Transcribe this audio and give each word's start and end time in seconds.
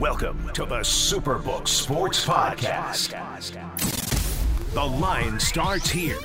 Welcome 0.00 0.50
to 0.54 0.64
the 0.64 0.78
Superbook 0.78 1.68
Sports 1.68 2.24
Podcast. 2.24 3.12
The 4.72 4.82
line 4.82 5.38
starts 5.38 5.90
here 5.90 6.16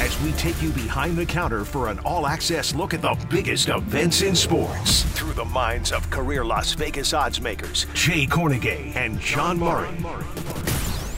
as 0.00 0.18
we 0.22 0.32
take 0.32 0.62
you 0.62 0.70
behind 0.70 1.18
the 1.18 1.26
counter 1.26 1.66
for 1.66 1.88
an 1.88 1.98
all 2.06 2.26
access 2.26 2.74
look 2.74 2.94
at 2.94 3.02
the 3.02 3.14
biggest 3.28 3.68
events 3.68 4.22
in 4.22 4.34
sports 4.34 5.02
through 5.02 5.34
the 5.34 5.44
minds 5.44 5.92
of 5.92 6.08
career 6.08 6.42
Las 6.42 6.72
Vegas 6.72 7.12
odds 7.12 7.38
makers 7.38 7.84
Jay 7.92 8.24
Kornegay 8.24 8.96
and 8.96 9.20
John 9.20 9.58
Murray. 9.58 9.94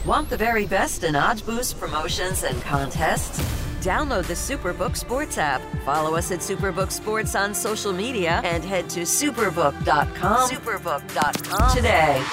Want 0.05 0.29
the 0.29 0.35
very 0.35 0.65
best 0.67 1.05
in 1.05 1.15
odds 1.15 1.41
boost 1.41 1.79
promotions 1.79 2.43
and 2.43 2.61
contests? 2.61 3.39
Download 3.81 4.23
the 4.27 4.33
Superbook 4.33 4.95
Sports 4.95 5.39
app, 5.39 5.59
follow 5.83 6.15
us 6.15 6.31
at 6.31 6.39
Superbook 6.41 6.91
Sports 6.91 7.33
on 7.33 7.55
social 7.55 7.91
media, 7.91 8.39
and 8.43 8.63
head 8.63 8.87
to 8.91 8.99
superbook.com. 8.99 10.49
Superbook.com 10.51 11.75
today. 11.75 12.23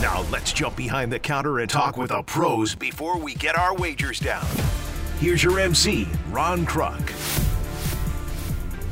Now 0.00 0.24
let's 0.32 0.54
jump 0.54 0.76
behind 0.76 1.12
the 1.12 1.18
counter 1.18 1.58
and 1.58 1.68
talk 1.68 1.98
with 1.98 2.08
the 2.08 2.22
pros 2.22 2.74
before 2.74 3.18
we 3.18 3.34
get 3.34 3.54
our 3.54 3.76
wagers 3.76 4.18
down. 4.18 4.46
Here's 5.20 5.44
your 5.44 5.60
MC, 5.60 6.08
Ron 6.30 6.64
Kruk. 6.64 7.12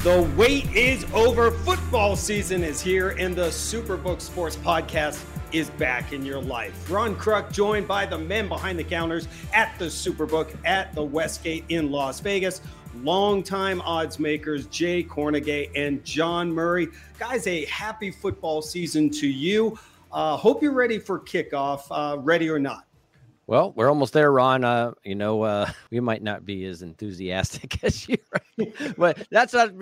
The 0.02 0.30
wait 0.37 0.71
is 0.77 1.07
over. 1.15 1.51
Football 1.51 2.16
season 2.16 2.63
is 2.63 2.83
here, 2.83 3.10
and 3.19 3.35
the 3.35 3.47
Superbook 3.47 4.21
Sports 4.21 4.57
Podcast 4.57 5.15
is 5.52 5.70
back 5.70 6.12
in 6.12 6.24
your 6.24 6.41
life. 6.41 6.91
Ron 6.91 7.15
Kruk, 7.16 7.52
joined 7.52 7.87
by 7.87 8.06
the 8.06 8.19
men 8.19 8.48
behind 8.48 8.79
the 8.79 8.84
counters 8.84 9.29
at 9.52 9.79
the 9.79 9.87
Superbook 9.87 10.55
at 10.65 10.95
the 10.95 11.02
Westgate 11.02 11.65
in 11.69 11.91
Las 11.91 12.20
Vegas. 12.20 12.60
Longtime 13.02 13.80
odds 13.83 14.19
makers 14.19 14.66
Jay 14.66 15.02
Kornegay 15.02 15.70
and 15.74 16.05
John 16.05 16.52
Murray. 16.52 16.88
Guys, 17.19 17.46
a 17.46 17.65
happy 17.66 18.10
football 18.10 18.62
season 18.62 19.10
to 19.10 19.27
you. 19.27 19.79
Uh, 20.12 20.37
hope 20.37 20.62
you're 20.62 20.73
ready 20.73 20.98
for 20.98 21.19
kickoff, 21.19 21.84
uh, 21.91 22.19
ready 22.19 22.51
or 22.51 22.59
not. 22.59 22.84
Well, 23.48 23.73
we're 23.74 23.88
almost 23.88 24.12
there, 24.12 24.30
Ron. 24.30 24.65
Uh, 24.65 24.93
you 25.04 25.15
know, 25.15 25.43
uh, 25.43 25.71
we 25.90 26.01
might 26.01 26.23
not 26.23 26.46
be 26.46 26.65
as 26.66 26.82
enthusiastic 26.82 27.82
as 27.84 28.09
you, 28.09 28.16
right? 28.32 28.96
but 28.96 29.26
that's 29.30 29.52
not. 29.52 29.73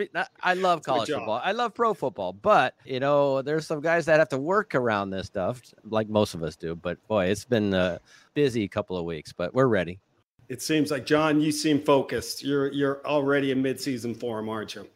I 0.43 0.55
love 0.55 0.83
college 0.83 1.11
football. 1.11 1.41
I 1.43 1.53
love 1.53 1.75
pro 1.75 1.95
football, 1.95 2.33
but 2.33 2.75
you 2.85 3.01
know, 3.01 3.43
there's 3.43 3.67
some 3.67 3.81
guys 3.81 4.07
that 4.07 4.19
have 4.19 4.29
to 4.31 4.39
work 4.39 4.75
around 4.75 5.11
this 5.11 5.27
stuff, 5.27 5.61
like 5.85 6.09
most 6.09 6.35
of 6.35 6.43
us 6.43 6.57
do. 6.57 6.75
But 6.75 7.07
boy, 7.07 7.27
it's 7.27 7.45
been 7.45 7.75
a 7.75 8.01
busy 8.35 8.67
couple 8.69 8.97
of 8.97 9.05
weeks, 9.05 9.33
but 9.33 9.53
we're 9.55 9.67
ready. 9.67 10.01
It 10.49 10.63
seems 10.63 10.91
like 10.91 11.07
John, 11.07 11.41
you 11.41 11.53
seem 11.53 11.81
focused. 11.81 12.43
You're 12.43 12.73
you're 12.73 13.07
already 13.07 13.51
in 13.51 13.63
midseason 13.63 14.19
form, 14.19 14.49
aren't 14.49 14.75
you? 14.75 14.89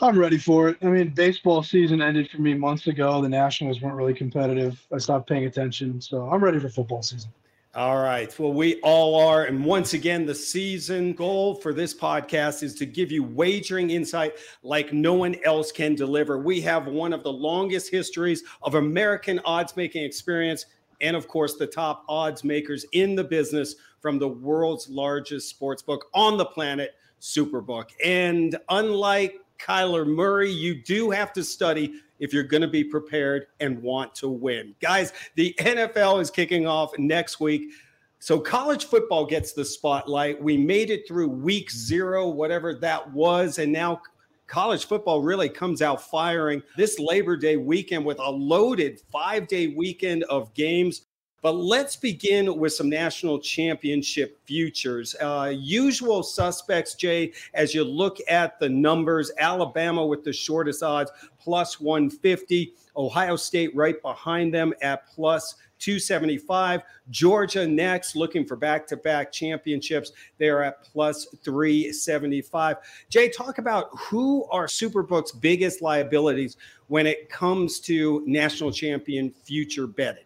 I'm 0.00 0.18
ready 0.18 0.36
for 0.36 0.68
it. 0.68 0.76
I 0.82 0.86
mean, 0.86 1.08
baseball 1.08 1.62
season 1.62 2.02
ended 2.02 2.30
for 2.30 2.42
me 2.42 2.52
months 2.52 2.86
ago. 2.86 3.22
The 3.22 3.30
Nationals 3.30 3.80
weren't 3.80 3.96
really 3.96 4.12
competitive. 4.12 4.78
I 4.92 4.98
stopped 4.98 5.26
paying 5.26 5.46
attention, 5.46 6.02
so 6.02 6.28
I'm 6.28 6.44
ready 6.44 6.58
for 6.58 6.68
football 6.68 7.02
season. 7.02 7.30
All 7.76 7.98
right. 7.98 8.34
Well, 8.38 8.54
we 8.54 8.80
all 8.80 9.20
are. 9.20 9.44
And 9.44 9.62
once 9.62 9.92
again, 9.92 10.24
the 10.24 10.34
season 10.34 11.12
goal 11.12 11.56
for 11.56 11.74
this 11.74 11.92
podcast 11.92 12.62
is 12.62 12.74
to 12.76 12.86
give 12.86 13.12
you 13.12 13.22
wagering 13.22 13.90
insight 13.90 14.32
like 14.62 14.94
no 14.94 15.12
one 15.12 15.36
else 15.44 15.72
can 15.72 15.94
deliver. 15.94 16.38
We 16.38 16.62
have 16.62 16.86
one 16.86 17.12
of 17.12 17.22
the 17.22 17.32
longest 17.32 17.90
histories 17.90 18.44
of 18.62 18.76
American 18.76 19.42
odds 19.44 19.76
making 19.76 20.04
experience. 20.04 20.64
And 21.02 21.14
of 21.14 21.28
course, 21.28 21.56
the 21.56 21.66
top 21.66 22.06
odds 22.08 22.44
makers 22.44 22.86
in 22.92 23.14
the 23.14 23.24
business 23.24 23.74
from 24.00 24.18
the 24.18 24.28
world's 24.28 24.88
largest 24.88 25.50
sports 25.50 25.82
book 25.82 26.06
on 26.14 26.38
the 26.38 26.46
planet, 26.46 26.94
Superbook. 27.20 27.90
And 28.02 28.56
unlike 28.70 29.36
Kyler 29.58 30.06
Murray, 30.06 30.50
you 30.50 30.82
do 30.82 31.10
have 31.10 31.32
to 31.34 31.44
study 31.44 32.00
if 32.18 32.32
you're 32.32 32.42
going 32.42 32.62
to 32.62 32.68
be 32.68 32.84
prepared 32.84 33.46
and 33.60 33.80
want 33.82 34.14
to 34.16 34.28
win. 34.28 34.74
Guys, 34.80 35.12
the 35.34 35.54
NFL 35.58 36.20
is 36.20 36.30
kicking 36.30 36.66
off 36.66 36.96
next 36.98 37.40
week. 37.40 37.72
So 38.18 38.40
college 38.40 38.86
football 38.86 39.26
gets 39.26 39.52
the 39.52 39.64
spotlight. 39.64 40.42
We 40.42 40.56
made 40.56 40.90
it 40.90 41.06
through 41.06 41.28
week 41.28 41.70
zero, 41.70 42.28
whatever 42.28 42.74
that 42.74 43.12
was. 43.12 43.58
And 43.58 43.72
now 43.72 44.00
college 44.46 44.86
football 44.86 45.22
really 45.22 45.48
comes 45.48 45.82
out 45.82 46.02
firing 46.02 46.62
this 46.76 46.98
Labor 46.98 47.36
Day 47.36 47.56
weekend 47.56 48.04
with 48.04 48.18
a 48.18 48.30
loaded 48.30 49.00
five 49.12 49.46
day 49.46 49.68
weekend 49.68 50.24
of 50.24 50.52
games. 50.54 51.02
But 51.42 51.52
let's 51.52 51.96
begin 51.96 52.58
with 52.58 52.72
some 52.72 52.88
national 52.88 53.38
championship 53.38 54.40
futures. 54.46 55.14
Uh, 55.20 55.52
usual 55.54 56.22
suspects, 56.22 56.94
Jay, 56.94 57.32
as 57.54 57.74
you 57.74 57.84
look 57.84 58.18
at 58.28 58.58
the 58.58 58.68
numbers 58.68 59.30
Alabama 59.38 60.04
with 60.04 60.24
the 60.24 60.32
shortest 60.32 60.82
odds, 60.82 61.10
plus 61.38 61.80
150. 61.80 62.72
Ohio 62.96 63.36
State 63.36 63.74
right 63.76 64.00
behind 64.02 64.52
them 64.52 64.72
at 64.80 65.06
plus 65.06 65.56
275. 65.78 66.82
Georgia 67.10 67.66
next, 67.66 68.16
looking 68.16 68.44
for 68.44 68.56
back 68.56 68.86
to 68.86 68.96
back 68.96 69.30
championships. 69.30 70.12
They're 70.38 70.64
at 70.64 70.82
plus 70.82 71.26
375. 71.44 72.76
Jay, 73.08 73.28
talk 73.28 73.58
about 73.58 73.88
who 73.96 74.46
are 74.46 74.66
Superbook's 74.66 75.32
biggest 75.32 75.82
liabilities 75.82 76.56
when 76.88 77.06
it 77.06 77.28
comes 77.28 77.78
to 77.80 78.22
national 78.26 78.72
champion 78.72 79.30
future 79.30 79.86
betting. 79.86 80.25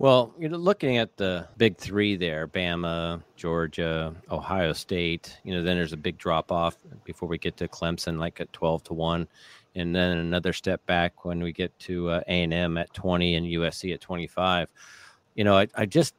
Well, 0.00 0.32
you're 0.38 0.48
looking 0.48 0.96
at 0.96 1.18
the 1.18 1.46
big 1.58 1.76
three 1.76 2.16
there, 2.16 2.48
Bama, 2.48 3.22
Georgia, 3.36 4.14
Ohio 4.30 4.72
State, 4.72 5.36
you 5.44 5.52
know, 5.52 5.62
then 5.62 5.76
there's 5.76 5.92
a 5.92 5.98
big 5.98 6.16
drop 6.16 6.50
off 6.50 6.78
before 7.04 7.28
we 7.28 7.36
get 7.36 7.58
to 7.58 7.68
Clemson, 7.68 8.18
like 8.18 8.40
at 8.40 8.50
12 8.54 8.82
to 8.84 8.94
1. 8.94 9.28
And 9.74 9.94
then 9.94 10.16
another 10.16 10.54
step 10.54 10.84
back 10.86 11.26
when 11.26 11.42
we 11.42 11.52
get 11.52 11.78
to 11.80 12.08
uh, 12.08 12.22
A&M 12.28 12.78
at 12.78 12.94
20 12.94 13.34
and 13.34 13.46
USC 13.46 13.92
at 13.92 14.00
25. 14.00 14.70
You 15.34 15.44
know, 15.44 15.58
I, 15.58 15.68
I 15.74 15.84
just 15.84 16.14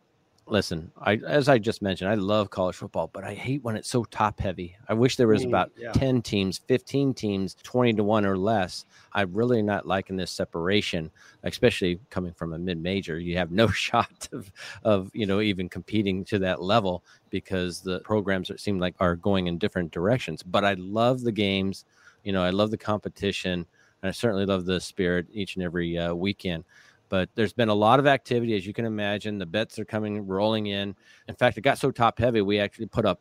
listen, 0.48 0.92
I 1.00 1.16
as 1.26 1.48
I 1.48 1.58
just 1.58 1.82
mentioned, 1.82 2.10
I 2.10 2.16
love 2.16 2.50
college 2.50 2.76
football, 2.76 3.10
but 3.12 3.24
I 3.24 3.34
hate 3.34 3.64
when 3.64 3.76
it's 3.76 3.90
so 3.90 4.04
top 4.06 4.40
heavy. 4.40 4.76
I 4.88 4.94
wish 4.94 5.16
there 5.16 5.28
was 5.28 5.44
mm, 5.44 5.48
about 5.48 5.72
yeah. 5.78 5.92
10 5.94 6.22
teams, 6.22 6.60
15 6.68 7.14
teams, 7.14 7.56
20 7.64 7.94
to 7.94 8.04
1 8.04 8.26
or 8.26 8.38
less. 8.38 8.86
I'm 9.14 9.34
really 9.34 9.62
not 9.62 9.88
liking 9.88 10.16
this 10.16 10.32
separation, 10.32 11.12
especially 11.44 12.00
coming 12.10 12.34
from 12.34 12.54
a 12.54 12.60
mid-major. 12.60 13.20
You 13.20 13.38
have 13.38 13.52
no 13.52 13.68
shot 13.72 14.28
of 14.32 14.52
of, 14.84 15.10
you 15.14 15.26
know, 15.26 15.42
even 15.42 15.70
competing 15.70 16.26
to 16.26 16.40
that 16.40 16.62
level 16.62 17.04
because 17.30 17.82
the 17.82 18.00
programs 18.02 18.50
that 18.50 18.60
seem 18.60 18.80
like 18.80 18.96
are 19.00 19.16
going 19.16 19.48
in 19.48 19.58
different 19.58 19.92
directions. 19.92 20.44
But 20.44 20.66
I 20.66 20.74
love 20.74 21.22
the 21.22 21.32
games, 21.32 21.86
you 22.24 22.34
know, 22.34 22.44
I 22.44 22.50
love 22.50 22.72
the 22.72 22.78
competition, 22.78 23.66
and 24.02 24.10
I 24.10 24.12
certainly 24.12 24.46
love 24.46 24.66
the 24.66 24.82
spirit 24.82 25.28
each 25.32 25.56
and 25.56 25.64
every 25.64 25.98
uh, 25.98 26.14
weekend 26.14 26.66
but 27.12 27.30
there's 27.36 27.52
been 27.52 27.68
a 27.68 27.74
lot 27.74 28.00
of 28.00 28.08
activity 28.08 28.56
as 28.56 28.66
you 28.66 28.74
can 28.74 28.86
imagine. 28.86 29.38
The 29.38 29.46
bets 29.46 29.78
are 29.78 29.86
coming 29.86 30.26
rolling 30.26 30.68
in. 30.68 30.96
In 31.28 31.36
fact 31.36 31.58
it 31.58 31.62
got 31.62 31.78
so 31.78 31.92
top 31.92 32.18
heavy 32.18 32.42
we 32.42 32.58
actually 32.58 32.86
put 32.88 33.06
up 33.06 33.20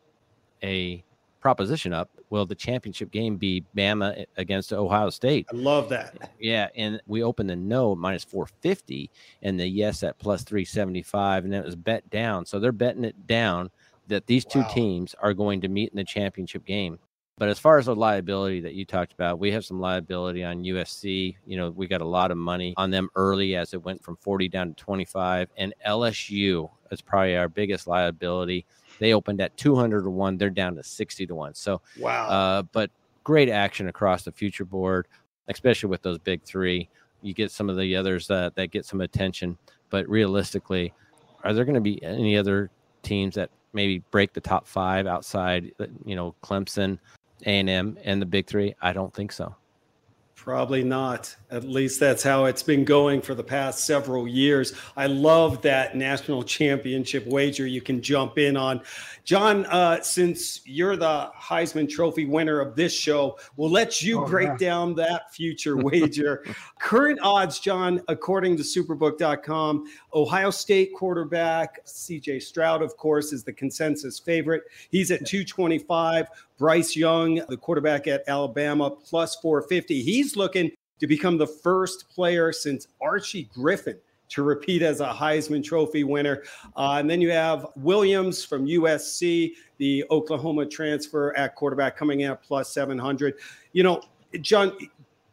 a 0.62 1.04
proposition 1.40 1.92
up. 1.92 2.08
Will 2.30 2.46
the 2.46 2.54
championship 2.54 3.10
game 3.10 3.36
be 3.36 3.64
bama 3.76 4.24
against 4.36 4.72
ohio 4.72 5.10
state? 5.10 5.48
I 5.52 5.56
love 5.56 5.88
that. 5.88 6.30
Yeah 6.38 6.68
and 6.76 7.02
we 7.08 7.24
opened 7.24 7.50
the 7.50 7.56
no 7.56 7.96
minus 7.96 8.22
450 8.22 9.10
and 9.42 9.58
the 9.58 9.66
yes 9.66 10.04
at 10.04 10.16
plus 10.20 10.44
375 10.44 11.44
and 11.44 11.52
it 11.52 11.64
was 11.64 11.74
bet 11.74 12.08
down. 12.10 12.46
So 12.46 12.60
they're 12.60 12.70
betting 12.70 13.04
it 13.04 13.26
down 13.26 13.70
that 14.06 14.26
these 14.26 14.44
two 14.44 14.64
teams 14.70 15.16
are 15.20 15.34
going 15.34 15.60
to 15.62 15.68
meet 15.68 15.90
in 15.90 15.96
the 15.96 16.04
championship 16.04 16.64
game 16.64 17.00
but 17.40 17.48
as 17.48 17.58
far 17.58 17.78
as 17.78 17.86
the 17.86 17.96
liability 17.96 18.60
that 18.60 18.74
you 18.74 18.84
talked 18.84 19.14
about, 19.14 19.38
we 19.38 19.50
have 19.50 19.64
some 19.64 19.80
liability 19.80 20.44
on 20.44 20.62
USC. 20.62 21.36
You 21.46 21.56
know, 21.56 21.70
we 21.70 21.86
got 21.86 22.02
a 22.02 22.06
lot 22.06 22.30
of 22.30 22.36
money 22.36 22.74
on 22.76 22.90
them 22.90 23.08
early 23.16 23.56
as 23.56 23.72
it 23.72 23.82
went 23.82 24.04
from 24.04 24.16
40 24.16 24.46
down 24.50 24.68
to 24.68 24.74
25. 24.74 25.48
And 25.56 25.72
LSU 25.88 26.68
is 26.90 27.00
probably 27.00 27.38
our 27.38 27.48
biggest 27.48 27.86
liability. 27.86 28.66
They 28.98 29.14
opened 29.14 29.40
at 29.40 29.56
200 29.56 30.02
to 30.02 30.10
1. 30.10 30.36
They're 30.36 30.50
down 30.50 30.74
to 30.74 30.82
60 30.82 31.26
to 31.28 31.34
1. 31.34 31.54
So, 31.54 31.80
wow. 31.98 32.28
Uh, 32.28 32.62
but 32.72 32.90
great 33.24 33.48
action 33.48 33.88
across 33.88 34.22
the 34.22 34.32
future 34.32 34.66
board, 34.66 35.08
especially 35.48 35.88
with 35.88 36.02
those 36.02 36.18
big 36.18 36.42
three. 36.42 36.90
You 37.22 37.32
get 37.32 37.50
some 37.50 37.70
of 37.70 37.78
the 37.78 37.96
others 37.96 38.26
that 38.26 38.54
get 38.70 38.84
some 38.84 39.00
attention. 39.00 39.56
But 39.88 40.06
realistically, 40.10 40.92
are 41.42 41.54
there 41.54 41.64
going 41.64 41.74
to 41.74 41.80
be 41.80 42.02
any 42.04 42.36
other 42.36 42.68
teams 43.02 43.34
that 43.36 43.48
maybe 43.72 44.00
break 44.10 44.34
the 44.34 44.42
top 44.42 44.66
five 44.66 45.06
outside, 45.06 45.72
you 46.04 46.16
know, 46.16 46.34
Clemson, 46.42 46.98
a&M 47.46 47.98
and 48.04 48.22
the 48.22 48.26
Big 48.26 48.46
Three? 48.46 48.74
I 48.80 48.92
don't 48.92 49.12
think 49.12 49.32
so. 49.32 49.54
Probably 50.40 50.82
not. 50.82 51.36
At 51.50 51.64
least 51.64 52.00
that's 52.00 52.22
how 52.22 52.46
it's 52.46 52.62
been 52.62 52.82
going 52.82 53.20
for 53.20 53.34
the 53.34 53.44
past 53.44 53.84
several 53.84 54.26
years. 54.26 54.72
I 54.96 55.06
love 55.06 55.60
that 55.60 55.96
national 55.96 56.44
championship 56.44 57.26
wager 57.26 57.66
you 57.66 57.82
can 57.82 58.00
jump 58.00 58.38
in 58.38 58.56
on. 58.56 58.80
John, 59.24 59.66
uh, 59.66 60.00
since 60.00 60.62
you're 60.64 60.96
the 60.96 61.30
Heisman 61.38 61.90
Trophy 61.90 62.24
winner 62.24 62.58
of 62.58 62.74
this 62.74 62.94
show, 62.94 63.38
we'll 63.56 63.70
let 63.70 64.02
you 64.02 64.22
oh, 64.22 64.26
break 64.26 64.48
yeah. 64.48 64.56
down 64.56 64.94
that 64.94 65.30
future 65.30 65.76
wager. 65.84 66.42
Current 66.78 67.20
odds, 67.22 67.60
John, 67.60 68.00
according 68.08 68.56
to 68.56 68.62
superbook.com, 68.62 69.84
Ohio 70.14 70.50
State 70.50 70.94
quarterback 70.94 71.84
CJ 71.84 72.40
Stroud, 72.40 72.80
of 72.80 72.96
course, 72.96 73.34
is 73.34 73.44
the 73.44 73.52
consensus 73.52 74.18
favorite. 74.18 74.62
He's 74.90 75.10
at 75.10 75.26
225. 75.26 76.28
Bryce 76.60 76.94
Young, 76.94 77.40
the 77.48 77.56
quarterback 77.56 78.06
at 78.06 78.22
Alabama, 78.28 78.90
plus 78.90 79.34
450. 79.36 80.02
He's 80.02 80.36
looking 80.36 80.70
to 80.98 81.06
become 81.06 81.38
the 81.38 81.46
first 81.46 82.10
player 82.10 82.52
since 82.52 82.86
Archie 83.00 83.44
Griffin 83.44 83.96
to 84.28 84.42
repeat 84.42 84.82
as 84.82 85.00
a 85.00 85.08
Heisman 85.08 85.64
Trophy 85.64 86.04
winner. 86.04 86.42
Uh, 86.76 86.96
and 87.00 87.08
then 87.08 87.22
you 87.22 87.30
have 87.30 87.66
Williams 87.76 88.44
from 88.44 88.66
USC, 88.66 89.52
the 89.78 90.04
Oklahoma 90.10 90.66
transfer 90.66 91.34
at 91.34 91.54
quarterback, 91.54 91.96
coming 91.96 92.20
in 92.20 92.30
at 92.30 92.42
plus 92.42 92.70
700. 92.74 93.36
You 93.72 93.82
know, 93.82 94.02
John, 94.42 94.76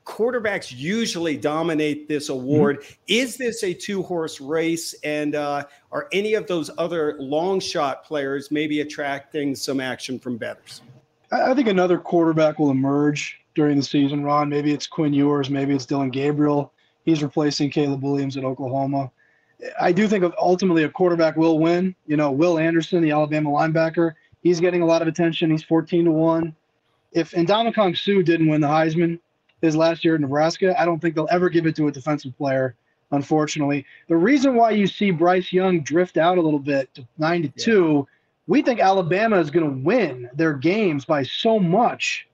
quarterbacks 0.06 0.74
usually 0.74 1.36
dominate 1.36 2.08
this 2.08 2.30
award. 2.30 2.80
Mm-hmm. 2.80 2.94
Is 3.10 3.36
this 3.36 3.66
a 3.66 3.74
two 3.74 4.02
horse 4.02 4.40
race? 4.40 4.96
And 5.04 5.36
uh, 5.36 5.66
are 5.92 6.08
any 6.14 6.36
of 6.36 6.48
those 6.48 6.72
other 6.78 7.18
long 7.20 7.60
shot 7.60 8.06
players 8.06 8.50
maybe 8.50 8.80
attracting 8.80 9.56
some 9.56 9.82
action 9.82 10.20
from 10.20 10.38
bettors? 10.38 10.82
I 11.32 11.54
think 11.54 11.68
another 11.68 11.98
quarterback 11.98 12.58
will 12.60 12.72
emerge 12.72 13.40
during 13.56 13.78
the 13.78 13.84
season, 13.84 14.24
Ron. 14.24 14.50
Maybe 14.50 14.72
it's 14.72 14.88
Quinn 14.88 15.14
Ewers, 15.14 15.50
maybe 15.50 15.74
it's 15.74 15.86
Dillon 15.86 16.10
Gabriel. 16.10 16.72
He's 17.04 17.24
replacing 17.24 17.72
Caleb 17.72 18.04
Williams 18.04 18.38
at 18.38 18.44
Oklahoma. 18.44 19.12
I 19.80 19.92
do 19.92 20.08
think 20.08 20.24
ultimately 20.40 20.84
a 20.84 20.90
quarterback 20.90 21.36
will 21.36 21.60
win. 21.60 21.96
You 22.06 22.18
know, 22.18 22.32
Will 22.32 22.60
Anderson, 22.60 23.02
the 23.02 23.12
Alabama 23.12 23.50
linebacker, 23.50 24.14
he's 24.42 24.60
getting 24.60 24.82
a 24.82 24.86
lot 24.86 25.02
of 25.02 25.08
attention. 25.08 25.50
He's 25.50 25.64
14 25.64 26.06
to 26.06 26.12
1. 26.12 26.56
If 27.14 27.32
Ndamukong 27.32 27.98
Suh 27.98 28.22
didn't 28.22 28.50
win 28.50 28.62
the 28.62 28.68
Heisman 28.68 29.20
his 29.62 29.76
last 29.76 30.06
year 30.06 30.16
at 30.16 30.22
Nebraska, 30.22 30.80
I 30.80 30.86
don't 30.86 31.00
think 31.00 31.16
they'll 31.16 31.28
ever 31.32 31.50
give 31.50 31.66
it 31.66 31.76
to 31.78 31.88
a 31.88 31.92
defensive 31.92 32.38
player, 32.38 32.76
unfortunately. 33.12 33.86
The 34.08 34.16
reason 34.16 34.56
why 34.56 34.72
you 34.72 34.86
see 34.86 35.12
Bryce 35.12 35.52
Young 35.52 35.82
drift 35.82 36.18
out 36.18 36.38
a 36.38 36.42
little 36.42 36.60
bit 36.60 36.94
to 36.94 37.08
9 37.18 37.42
to 37.44 37.50
2, 37.50 38.08
we 38.48 38.62
think 38.62 38.80
Alabama 38.80 39.38
is 39.40 39.52
going 39.52 39.66
to 39.70 39.84
win 39.84 40.30
their 40.34 40.54
games 40.54 41.06
by 41.06 41.24
so 41.24 41.60
much 41.60 42.28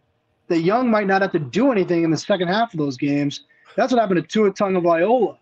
that 0.47 0.61
Young 0.61 0.89
might 0.89 1.07
not 1.07 1.21
have 1.21 1.31
to 1.31 1.39
do 1.39 1.71
anything 1.71 2.03
in 2.03 2.11
the 2.11 2.17
second 2.17 2.47
half 2.47 2.73
of 2.73 2.79
those 2.79 2.97
games. 2.97 3.45
That's 3.75 3.91
what 3.91 3.99
happened 3.99 4.21
to 4.21 4.27
Tua 4.27 4.51
Tagovailoa. 4.51 5.37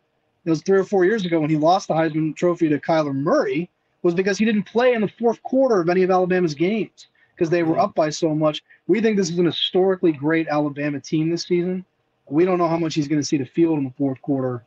It 0.46 0.50
was 0.50 0.62
three 0.62 0.80
or 0.80 0.84
four 0.84 1.06
years 1.06 1.26
ago 1.26 1.40
when 1.42 1.50
he 1.50 1.58
lost 1.58 1.88
the 1.88 1.94
Heisman 1.94 2.36
Trophy 2.36 2.70
to 2.70 2.80
Kyler 2.80 3.14
Murray, 3.14 3.70
was 4.02 4.16
because 4.16 4.38
he 4.38 4.46
didn't 4.46 4.64
play 4.64 4.94
in 4.94 5.02
the 5.02 5.12
fourth 5.20 5.44
quarter 5.44 5.82
of 5.82 5.90
any 5.90 6.04
of 6.04 6.10
Alabama's 6.10 6.56
games 6.56 7.08
because 7.36 7.50
they 7.50 7.64
were 7.64 7.74
mm-hmm. 7.74 7.82
up 7.82 7.96
by 7.96 8.10
so 8.10 8.34
much. 8.34 8.64
We 8.88 9.02
think 9.02 9.18
this 9.18 9.30
is 9.30 9.38
an 9.38 9.46
historically 9.46 10.12
great 10.12 10.48
Alabama 10.48 11.00
team 11.00 11.30
this 11.30 11.44
season. 11.44 11.86
We 12.28 12.46
don't 12.46 12.58
know 12.58 12.68
how 12.68 12.78
much 12.78 12.96
he's 12.96 13.08
going 13.08 13.22
to 13.22 13.28
see 13.28 13.38
the 13.38 13.46
field 13.46 13.78
in 13.78 13.84
the 13.84 13.94
fourth 13.98 14.22
quarter. 14.22 14.64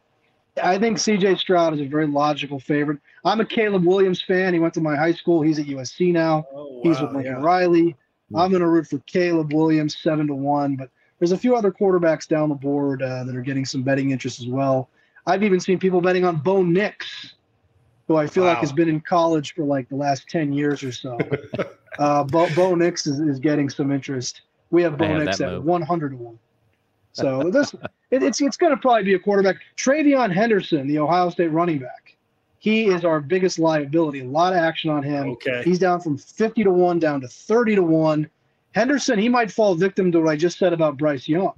I 0.62 0.78
think 0.78 0.98
CJ 0.98 1.38
Stroud 1.38 1.74
is 1.74 1.80
a 1.80 1.86
very 1.86 2.06
logical 2.06 2.60
favorite. 2.60 2.98
I'm 3.24 3.40
a 3.40 3.44
Caleb 3.44 3.84
Williams 3.84 4.22
fan. 4.22 4.54
He 4.54 4.60
went 4.60 4.74
to 4.74 4.80
my 4.80 4.96
high 4.96 5.12
school. 5.12 5.42
He's 5.42 5.58
at 5.58 5.66
USC 5.66 6.12
now. 6.12 6.46
Oh, 6.54 6.74
wow, 6.74 6.80
He's 6.82 7.00
with 7.00 7.12
Lincoln 7.12 7.32
yeah. 7.32 7.42
Riley. 7.42 7.96
I'm 8.34 8.50
going 8.50 8.62
to 8.62 8.68
root 8.68 8.86
for 8.86 8.98
Caleb 9.00 9.52
Williams 9.52 9.96
seven 10.00 10.26
to 10.28 10.34
one, 10.34 10.76
but 10.76 10.90
there's 11.18 11.32
a 11.32 11.38
few 11.38 11.54
other 11.54 11.70
quarterbacks 11.70 12.26
down 12.26 12.48
the 12.48 12.54
board 12.54 13.02
uh, 13.02 13.24
that 13.24 13.36
are 13.36 13.42
getting 13.42 13.64
some 13.64 13.82
betting 13.82 14.10
interest 14.10 14.40
as 14.40 14.46
well. 14.46 14.88
I've 15.26 15.42
even 15.42 15.60
seen 15.60 15.78
people 15.78 16.00
betting 16.00 16.24
on 16.24 16.36
Bo 16.36 16.62
Nix, 16.62 17.34
who 18.08 18.16
I 18.16 18.26
feel 18.26 18.44
wow. 18.44 18.50
like 18.50 18.58
has 18.58 18.72
been 18.72 18.88
in 18.88 19.00
college 19.00 19.54
for 19.54 19.64
like 19.64 19.88
the 19.88 19.96
last 19.96 20.28
ten 20.28 20.52
years 20.52 20.82
or 20.82 20.92
so. 20.92 21.18
uh, 21.98 22.24
Bo, 22.24 22.48
Bo 22.54 22.74
Nix 22.74 23.06
is, 23.06 23.20
is 23.20 23.38
getting 23.38 23.70
some 23.70 23.92
interest. 23.92 24.42
We 24.70 24.82
have 24.82 24.98
Bo 24.98 25.16
Nix 25.18 25.40
at 25.40 25.62
one 25.62 25.82
hundred 25.82 26.10
to 26.10 26.16
one. 26.16 26.38
So 27.14 27.50
this 27.50 27.74
it, 28.10 28.22
it's 28.22 28.40
it's 28.40 28.56
going 28.56 28.72
to 28.72 28.76
probably 28.76 29.04
be 29.04 29.14
a 29.14 29.18
quarterback. 29.18 29.56
TreVeyon 29.76 30.32
Henderson, 30.32 30.86
the 30.86 30.98
Ohio 30.98 31.30
State 31.30 31.48
running 31.48 31.78
back 31.78 32.04
he 32.64 32.86
is 32.86 33.04
our 33.04 33.20
biggest 33.20 33.58
liability. 33.58 34.20
A 34.20 34.24
lot 34.24 34.54
of 34.54 34.58
action 34.58 34.88
on 34.88 35.02
him. 35.02 35.28
Okay. 35.32 35.62
He's 35.66 35.78
down 35.78 36.00
from 36.00 36.16
50 36.16 36.64
to 36.64 36.70
1 36.70 36.98
down 36.98 37.20
to 37.20 37.28
30 37.28 37.74
to 37.74 37.82
1. 37.82 38.30
Henderson, 38.72 39.18
he 39.18 39.28
might 39.28 39.52
fall 39.52 39.74
victim 39.74 40.10
to 40.10 40.20
what 40.20 40.30
I 40.30 40.36
just 40.36 40.58
said 40.58 40.72
about 40.72 40.96
Bryce 40.96 41.28
Young. 41.28 41.52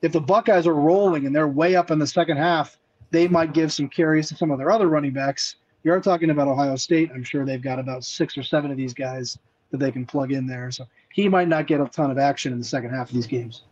If 0.00 0.12
the 0.12 0.20
Buckeyes 0.20 0.68
are 0.68 0.74
rolling 0.74 1.26
and 1.26 1.34
they're 1.34 1.48
way 1.48 1.74
up 1.74 1.90
in 1.90 1.98
the 1.98 2.06
second 2.06 2.36
half, 2.36 2.78
they 3.10 3.26
might 3.26 3.52
give 3.52 3.72
some 3.72 3.88
carries 3.88 4.28
to 4.28 4.36
some 4.36 4.52
of 4.52 4.58
their 4.58 4.70
other 4.70 4.86
running 4.86 5.12
backs. 5.12 5.56
You 5.82 5.92
are 5.92 6.00
talking 6.00 6.30
about 6.30 6.46
Ohio 6.46 6.76
State. 6.76 7.10
I'm 7.12 7.24
sure 7.24 7.44
they've 7.44 7.60
got 7.60 7.80
about 7.80 8.04
six 8.04 8.38
or 8.38 8.44
seven 8.44 8.70
of 8.70 8.76
these 8.76 8.94
guys 8.94 9.36
that 9.72 9.78
they 9.78 9.90
can 9.90 10.06
plug 10.06 10.30
in 10.30 10.46
there. 10.46 10.70
So 10.70 10.86
he 11.12 11.28
might 11.28 11.48
not 11.48 11.66
get 11.66 11.80
a 11.80 11.86
ton 11.86 12.12
of 12.12 12.18
action 12.18 12.52
in 12.52 12.60
the 12.60 12.64
second 12.64 12.90
half 12.90 13.08
of 13.08 13.14
these 13.16 13.26
games. 13.26 13.64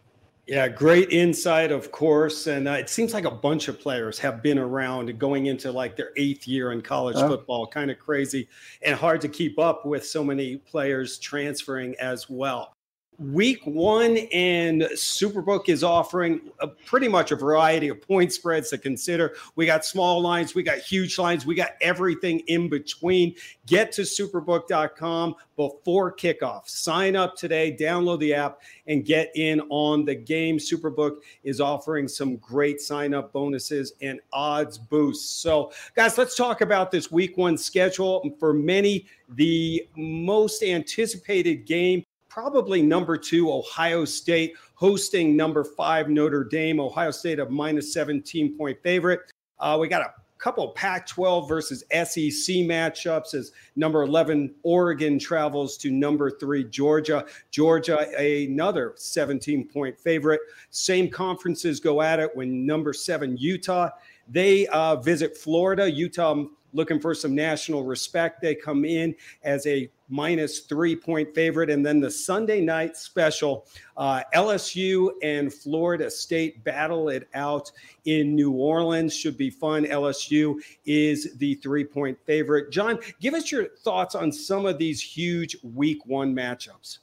Yeah, 0.48 0.66
great 0.68 1.10
insight, 1.10 1.70
of 1.70 1.92
course. 1.92 2.48
And 2.48 2.66
uh, 2.66 2.72
it 2.72 2.90
seems 2.90 3.14
like 3.14 3.24
a 3.24 3.30
bunch 3.30 3.68
of 3.68 3.80
players 3.80 4.18
have 4.18 4.42
been 4.42 4.58
around 4.58 5.16
going 5.18 5.46
into 5.46 5.70
like 5.70 5.96
their 5.96 6.10
eighth 6.16 6.48
year 6.48 6.72
in 6.72 6.82
college 6.82 7.16
oh. 7.16 7.28
football. 7.28 7.66
Kind 7.66 7.92
of 7.92 7.98
crazy 8.00 8.48
and 8.82 8.96
hard 8.96 9.20
to 9.20 9.28
keep 9.28 9.60
up 9.60 9.86
with 9.86 10.04
so 10.04 10.24
many 10.24 10.56
players 10.56 11.18
transferring 11.18 11.94
as 12.00 12.28
well. 12.28 12.71
Week 13.18 13.60
one 13.64 14.16
and 14.32 14.82
Superbook 14.94 15.68
is 15.68 15.84
offering 15.84 16.40
a, 16.60 16.66
pretty 16.66 17.08
much 17.08 17.30
a 17.30 17.36
variety 17.36 17.88
of 17.88 18.00
point 18.00 18.32
spreads 18.32 18.70
to 18.70 18.78
consider. 18.78 19.36
We 19.54 19.66
got 19.66 19.84
small 19.84 20.22
lines, 20.22 20.54
we 20.54 20.62
got 20.62 20.78
huge 20.78 21.18
lines, 21.18 21.44
we 21.44 21.54
got 21.54 21.72
everything 21.82 22.40
in 22.46 22.70
between. 22.70 23.34
Get 23.66 23.92
to 23.92 24.02
superbook.com 24.02 25.34
before 25.56 26.16
kickoff. 26.16 26.68
Sign 26.68 27.14
up 27.14 27.36
today, 27.36 27.76
download 27.78 28.18
the 28.18 28.32
app, 28.32 28.62
and 28.86 29.04
get 29.04 29.30
in 29.34 29.60
on 29.68 30.06
the 30.06 30.14
game. 30.14 30.56
Superbook 30.56 31.18
is 31.44 31.60
offering 31.60 32.08
some 32.08 32.36
great 32.36 32.80
sign 32.80 33.12
up 33.12 33.30
bonuses 33.32 33.92
and 34.00 34.20
odds 34.32 34.78
boosts. 34.78 35.30
So, 35.30 35.70
guys, 35.94 36.16
let's 36.16 36.34
talk 36.34 36.62
about 36.62 36.90
this 36.90 37.12
week 37.12 37.36
one 37.36 37.58
schedule. 37.58 38.34
For 38.40 38.54
many, 38.54 39.06
the 39.28 39.86
most 39.96 40.62
anticipated 40.62 41.66
game 41.66 42.04
probably 42.32 42.80
number 42.80 43.18
two, 43.18 43.52
Ohio 43.52 44.06
State 44.06 44.54
hosting 44.74 45.36
number 45.36 45.64
five, 45.64 46.08
Notre 46.08 46.44
Dame. 46.44 46.80
Ohio 46.80 47.10
State 47.10 47.38
a 47.38 47.46
minus 47.50 47.92
17 47.92 48.56
point 48.56 48.78
favorite. 48.82 49.20
Uh, 49.58 49.76
we 49.78 49.86
got 49.86 50.00
a 50.00 50.14
couple 50.38 50.66
Pac 50.70 51.06
12 51.06 51.46
versus 51.46 51.84
SEC 51.92 52.56
matchups 52.64 53.34
as 53.34 53.52
number 53.76 54.02
11, 54.02 54.54
Oregon 54.62 55.18
travels 55.18 55.76
to 55.76 55.90
number 55.90 56.30
three, 56.30 56.64
Georgia. 56.64 57.26
Georgia, 57.50 58.08
another 58.18 58.94
17 58.96 59.68
point 59.68 59.98
favorite. 60.00 60.40
Same 60.70 61.10
conferences 61.10 61.80
go 61.80 62.00
at 62.00 62.18
it 62.18 62.34
when 62.34 62.64
number 62.64 62.94
seven, 62.94 63.36
Utah. 63.36 63.90
They 64.26 64.66
uh, 64.68 64.96
visit 64.96 65.36
Florida. 65.36 65.90
Utah 65.90 66.44
looking 66.72 67.00
for 67.00 67.14
some 67.14 67.34
national 67.34 67.84
respect. 67.84 68.40
They 68.40 68.54
come 68.54 68.84
in 68.84 69.14
as 69.42 69.66
a 69.66 69.90
minus 70.08 70.60
three 70.60 70.94
point 70.94 71.34
favorite. 71.34 71.70
And 71.70 71.84
then 71.84 72.00
the 72.00 72.10
Sunday 72.10 72.60
night 72.60 72.96
special, 72.96 73.66
uh, 73.96 74.22
LSU 74.34 75.10
and 75.22 75.52
Florida 75.52 76.10
State 76.10 76.62
battle 76.64 77.08
it 77.08 77.28
out 77.34 77.72
in 78.04 78.34
New 78.34 78.52
Orleans. 78.52 79.16
Should 79.16 79.36
be 79.36 79.50
fun. 79.50 79.84
LSU 79.84 80.56
is 80.84 81.34
the 81.36 81.54
three 81.56 81.84
point 81.84 82.18
favorite. 82.24 82.70
John, 82.70 82.98
give 83.20 83.34
us 83.34 83.50
your 83.50 83.68
thoughts 83.78 84.14
on 84.14 84.30
some 84.30 84.66
of 84.66 84.78
these 84.78 85.00
huge 85.00 85.56
week 85.62 86.04
one 86.06 86.34
matchups. 86.34 86.98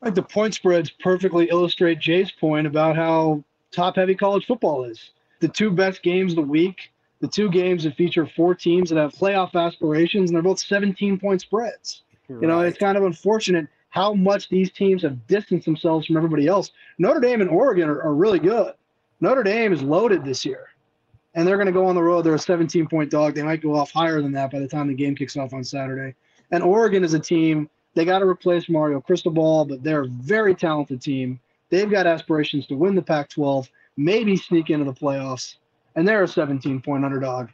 I 0.00 0.06
think 0.06 0.16
the 0.16 0.22
point 0.22 0.54
spreads 0.54 0.90
perfectly 0.90 1.48
illustrate 1.50 2.00
Jay's 2.00 2.32
point 2.32 2.66
about 2.66 2.96
how 2.96 3.44
top 3.70 3.96
heavy 3.96 4.14
college 4.14 4.46
football 4.46 4.84
is. 4.84 5.10
The 5.40 5.48
two 5.48 5.70
best 5.70 6.02
games 6.02 6.32
of 6.32 6.36
the 6.36 6.42
week 6.42 6.91
the 7.22 7.28
two 7.28 7.48
games 7.48 7.84
that 7.84 7.94
feature 7.94 8.26
four 8.26 8.52
teams 8.52 8.90
that 8.90 8.98
have 8.98 9.12
playoff 9.12 9.54
aspirations, 9.54 10.28
and 10.28 10.36
they're 10.36 10.42
both 10.42 10.58
17 10.58 11.20
point 11.20 11.40
spreads. 11.40 12.02
Right. 12.28 12.42
You 12.42 12.48
know, 12.48 12.60
it's 12.62 12.76
kind 12.76 12.98
of 12.98 13.04
unfortunate 13.04 13.68
how 13.90 14.12
much 14.12 14.48
these 14.48 14.72
teams 14.72 15.02
have 15.02 15.24
distanced 15.28 15.64
themselves 15.64 16.04
from 16.04 16.16
everybody 16.16 16.48
else. 16.48 16.72
Notre 16.98 17.20
Dame 17.20 17.40
and 17.40 17.48
Oregon 17.48 17.88
are, 17.88 18.02
are 18.02 18.14
really 18.14 18.40
good. 18.40 18.74
Notre 19.20 19.44
Dame 19.44 19.72
is 19.72 19.82
loaded 19.82 20.24
this 20.24 20.44
year, 20.44 20.70
and 21.34 21.46
they're 21.46 21.56
going 21.56 21.66
to 21.66 21.72
go 21.72 21.86
on 21.86 21.94
the 21.94 22.02
road. 22.02 22.22
They're 22.22 22.34
a 22.34 22.38
17 22.40 22.88
point 22.88 23.08
dog. 23.08 23.36
They 23.36 23.44
might 23.44 23.62
go 23.62 23.76
off 23.76 23.92
higher 23.92 24.20
than 24.20 24.32
that 24.32 24.50
by 24.50 24.58
the 24.58 24.66
time 24.66 24.88
the 24.88 24.94
game 24.94 25.14
kicks 25.14 25.36
off 25.36 25.52
on 25.52 25.62
Saturday. 25.62 26.16
And 26.50 26.60
Oregon 26.64 27.04
is 27.04 27.14
a 27.14 27.20
team, 27.20 27.70
they 27.94 28.04
got 28.04 28.18
to 28.18 28.26
replace 28.26 28.68
Mario 28.68 29.00
Cristobal, 29.00 29.64
but 29.64 29.84
they're 29.84 30.02
a 30.02 30.08
very 30.08 30.56
talented 30.56 31.00
team. 31.00 31.38
They've 31.70 31.90
got 31.90 32.08
aspirations 32.08 32.66
to 32.66 32.74
win 32.74 32.96
the 32.96 33.02
Pac 33.02 33.28
12, 33.28 33.70
maybe 33.96 34.36
sneak 34.36 34.70
into 34.70 34.84
the 34.84 34.92
playoffs 34.92 35.54
and 35.96 36.06
they're 36.06 36.22
a 36.22 36.28
17 36.28 36.80
point 36.80 37.04
underdog 37.04 37.48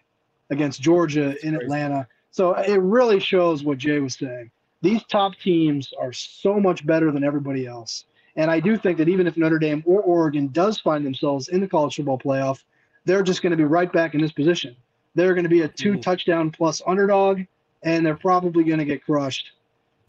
against 0.51 0.81
Georgia 0.81 1.35
in 1.47 1.55
Atlanta. 1.55 2.07
So 2.31 2.55
it 2.55 2.81
really 2.81 3.21
shows 3.21 3.65
what 3.65 3.79
Jay 3.79 3.99
was 4.01 4.15
saying. 4.15 4.51
These 4.81 5.05
top 5.05 5.37
teams 5.37 5.93
are 5.99 6.13
so 6.13 6.61
much 6.61 6.87
better 6.87 7.11
than 7.11 7.25
everybody 7.25 7.67
else. 7.67 8.05
And 8.37 8.51
I 8.51 8.61
do 8.61 8.77
think 8.77 8.99
that 8.99 9.09
even 9.09 9.27
if 9.27 9.37
Notre 9.37 9.59
Dame 9.59 9.83
or 9.85 10.01
Oregon 10.01 10.49
does 10.49 10.79
find 10.79 11.05
themselves 11.05 11.49
in 11.49 11.61
the 11.61 11.67
college 11.67 11.97
football 11.97 12.19
playoff, 12.19 12.63
they're 13.05 13.23
just 13.23 13.43
going 13.43 13.51
to 13.51 13.57
be 13.57 13.65
right 13.65 13.93
back 13.93 14.15
in 14.15 14.21
this 14.21 14.31
position. 14.31 14.77
They're 15.15 15.35
going 15.35 15.45
to 15.45 15.51
be 15.51 15.63
a 15.63 15.69
two 15.69 15.93
mm-hmm. 15.93 16.01
touchdown 16.01 16.51
plus 16.53 16.81
underdog, 16.87 17.41
and 17.83 18.07
they're 18.07 18.17
probably 18.17 18.63
going 18.63 18.79
to 18.79 18.85
get 18.85 19.05
crushed. 19.05 19.51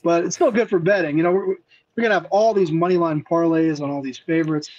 But 0.03 0.23
it's 0.25 0.35
still 0.35 0.51
good 0.51 0.69
for 0.69 0.77
betting. 0.77 1.17
You 1.17 1.23
know, 1.23 1.31
we're, 1.31 1.47
we're 1.47 2.03
going 2.03 2.09
to 2.09 2.19
have 2.19 2.27
all 2.29 2.53
these 2.53 2.71
money 2.71 2.97
line 2.97 3.23
parlays 3.23 3.81
on 3.81 3.89
all 3.89 4.03
these 4.03 4.19
favorites. 4.19 4.69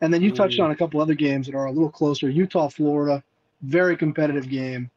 And 0.00 0.12
then 0.12 0.22
you 0.22 0.30
oh, 0.32 0.34
touched 0.34 0.60
on 0.60 0.70
a 0.70 0.76
couple 0.76 1.00
other 1.00 1.14
games 1.14 1.46
that 1.46 1.54
are 1.54 1.66
a 1.66 1.72
little 1.72 1.90
closer. 1.90 2.28
Utah, 2.28 2.68
Florida, 2.68 3.22
very 3.62 3.96
competitive 3.96 4.48
game. 4.48 4.90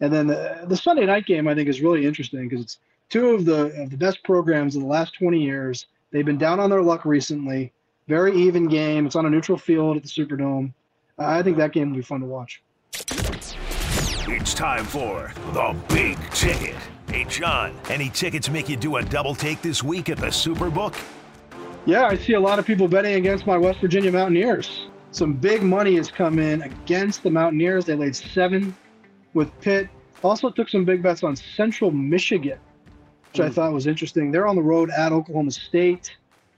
And 0.00 0.12
then 0.12 0.26
the, 0.26 0.64
the 0.66 0.76
Sunday 0.76 1.06
night 1.06 1.26
game 1.26 1.48
I 1.48 1.54
think 1.54 1.68
is 1.68 1.80
really 1.80 2.06
interesting 2.06 2.48
because 2.48 2.62
it's 2.62 2.78
two 3.08 3.28
of 3.30 3.44
the 3.44 3.66
of 3.82 3.90
the 3.90 3.96
best 3.96 4.22
programs 4.24 4.76
in 4.76 4.82
the 4.82 4.88
last 4.88 5.14
20 5.14 5.40
years. 5.40 5.86
They've 6.10 6.24
been 6.24 6.38
down 6.38 6.60
on 6.60 6.70
their 6.70 6.82
luck 6.82 7.04
recently. 7.04 7.72
Very 8.08 8.36
even 8.36 8.68
game. 8.68 9.06
It's 9.06 9.16
on 9.16 9.26
a 9.26 9.30
neutral 9.30 9.58
field 9.58 9.96
at 9.96 10.02
the 10.02 10.08
Superdome. 10.08 10.72
I 11.18 11.42
think 11.42 11.56
that 11.56 11.72
game 11.72 11.90
will 11.90 11.96
be 11.96 12.02
fun 12.02 12.20
to 12.20 12.26
watch. 12.26 12.62
It's 14.28 14.54
time 14.54 14.84
for 14.84 15.32
the 15.52 15.76
big 15.88 16.18
ticket. 16.30 16.76
Hey, 17.08 17.24
John, 17.24 17.72
any 17.88 18.10
tickets 18.10 18.48
make 18.50 18.68
you 18.68 18.76
do 18.76 18.96
a 18.96 19.02
double 19.02 19.34
take 19.34 19.62
this 19.62 19.82
week 19.82 20.08
at 20.08 20.18
the 20.18 20.26
Superbook? 20.26 20.94
Yeah, 21.86 22.06
I 22.06 22.16
see 22.16 22.32
a 22.32 22.40
lot 22.40 22.58
of 22.58 22.66
people 22.66 22.88
betting 22.88 23.14
against 23.14 23.46
my 23.46 23.56
West 23.56 23.78
Virginia 23.78 24.10
Mountaineers. 24.10 24.88
Some 25.12 25.34
big 25.34 25.62
money 25.62 25.94
has 25.94 26.10
come 26.10 26.40
in 26.40 26.62
against 26.62 27.22
the 27.22 27.30
Mountaineers. 27.30 27.84
They 27.84 27.94
laid 27.94 28.16
seven 28.16 28.76
with 29.34 29.56
Pitt. 29.60 29.88
Also 30.24 30.50
took 30.50 30.68
some 30.68 30.84
big 30.84 31.00
bets 31.00 31.22
on 31.22 31.36
Central 31.36 31.92
Michigan, 31.92 32.58
which 33.30 33.40
I 33.40 33.46
hmm. 33.46 33.52
thought 33.52 33.72
was 33.72 33.86
interesting. 33.86 34.32
They're 34.32 34.48
on 34.48 34.56
the 34.56 34.62
road 34.62 34.90
at 34.90 35.12
Oklahoma 35.12 35.52
State. 35.52 36.16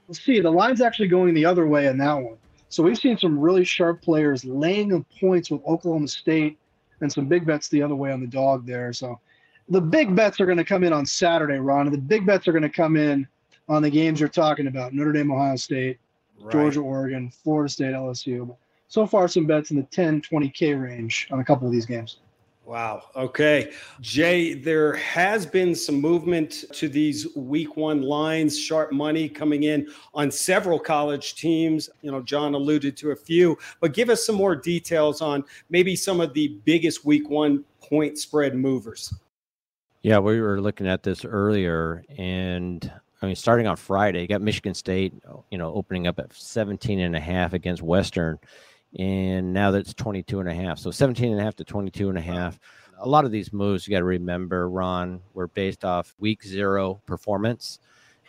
Let's 0.08 0.24
see, 0.24 0.40
the 0.40 0.50
line's 0.50 0.80
actually 0.80 1.08
going 1.08 1.34
the 1.34 1.44
other 1.44 1.66
way 1.66 1.88
in 1.88 1.98
that 1.98 2.14
one. 2.14 2.38
So 2.70 2.82
we've 2.82 2.96
seen 2.96 3.18
some 3.18 3.38
really 3.38 3.64
sharp 3.64 4.00
players 4.00 4.46
laying 4.46 4.88
the 4.88 5.04
points 5.20 5.50
with 5.50 5.60
Oklahoma 5.66 6.08
State 6.08 6.58
and 7.02 7.12
some 7.12 7.26
big 7.26 7.44
bets 7.44 7.68
the 7.68 7.82
other 7.82 7.94
way 7.94 8.12
on 8.12 8.22
the 8.22 8.26
dog 8.26 8.66
there. 8.66 8.94
So 8.94 9.20
the 9.68 9.80
big 9.80 10.16
bets 10.16 10.40
are 10.40 10.46
going 10.46 10.56
to 10.56 10.64
come 10.64 10.84
in 10.84 10.94
on 10.94 11.04
Saturday, 11.04 11.58
Ron. 11.58 11.86
And 11.86 11.94
the 11.94 12.00
big 12.00 12.24
bets 12.24 12.48
are 12.48 12.52
going 12.52 12.62
to 12.62 12.70
come 12.70 12.96
in 12.96 13.28
on 13.68 13.82
the 13.82 13.90
games 13.90 14.20
you're 14.20 14.28
talking 14.28 14.66
about 14.66 14.92
Notre 14.94 15.12
Dame, 15.12 15.30
Ohio 15.30 15.56
State, 15.56 15.98
right. 16.40 16.52
Georgia, 16.52 16.80
Oregon, 16.80 17.30
Florida 17.30 17.70
State, 17.70 17.94
LSU. 17.94 18.56
So 18.88 19.06
far, 19.06 19.28
some 19.28 19.46
bets 19.46 19.70
in 19.70 19.76
the 19.76 19.82
10, 19.84 20.22
20K 20.22 20.80
range 20.80 21.28
on 21.30 21.40
a 21.40 21.44
couple 21.44 21.66
of 21.66 21.72
these 21.72 21.86
games. 21.86 22.18
Wow. 22.68 23.04
Okay. 23.16 23.72
Jay, 24.02 24.52
there 24.52 24.92
has 24.92 25.46
been 25.46 25.74
some 25.74 26.02
movement 26.02 26.66
to 26.74 26.86
these 26.86 27.34
week 27.34 27.78
one 27.78 28.02
lines, 28.02 28.58
sharp 28.58 28.92
money 28.92 29.26
coming 29.26 29.62
in 29.62 29.88
on 30.12 30.30
several 30.30 30.78
college 30.78 31.34
teams. 31.34 31.88
You 32.02 32.10
know, 32.10 32.20
John 32.20 32.52
alluded 32.52 32.94
to 32.98 33.12
a 33.12 33.16
few, 33.16 33.56
but 33.80 33.94
give 33.94 34.10
us 34.10 34.26
some 34.26 34.36
more 34.36 34.54
details 34.54 35.22
on 35.22 35.44
maybe 35.70 35.96
some 35.96 36.20
of 36.20 36.34
the 36.34 36.58
biggest 36.66 37.06
week 37.06 37.30
one 37.30 37.64
point 37.80 38.18
spread 38.18 38.54
movers. 38.54 39.14
Yeah, 40.02 40.18
we 40.18 40.38
were 40.38 40.60
looking 40.60 40.86
at 40.86 41.02
this 41.02 41.24
earlier, 41.24 42.04
and 42.18 42.92
I 43.20 43.26
mean, 43.26 43.36
starting 43.36 43.66
on 43.66 43.76
Friday, 43.76 44.22
you 44.22 44.28
got 44.28 44.42
Michigan 44.42 44.74
State, 44.74 45.12
you 45.50 45.58
know, 45.58 45.72
opening 45.74 46.06
up 46.06 46.18
at 46.18 46.32
17 46.32 47.00
and 47.00 47.16
a 47.16 47.20
half 47.20 47.52
against 47.52 47.82
Western 47.82 48.38
and 48.96 49.52
now 49.52 49.70
that's 49.70 49.92
22 49.94 50.40
and 50.40 50.48
a 50.48 50.54
half. 50.54 50.78
So 50.78 50.90
17 50.90 51.32
and 51.32 51.40
a 51.40 51.44
half 51.44 51.56
to 51.56 51.64
22 51.64 52.08
and 52.08 52.18
a 52.18 52.22
half. 52.22 52.58
A 53.00 53.08
lot 53.08 53.24
of 53.24 53.30
these 53.30 53.52
moves 53.52 53.86
you 53.86 53.92
got 53.92 53.98
to 53.98 54.04
remember, 54.04 54.68
Ron, 54.68 55.20
were 55.34 55.48
based 55.48 55.84
off 55.84 56.14
week 56.18 56.42
zero 56.42 57.00
performance. 57.06 57.80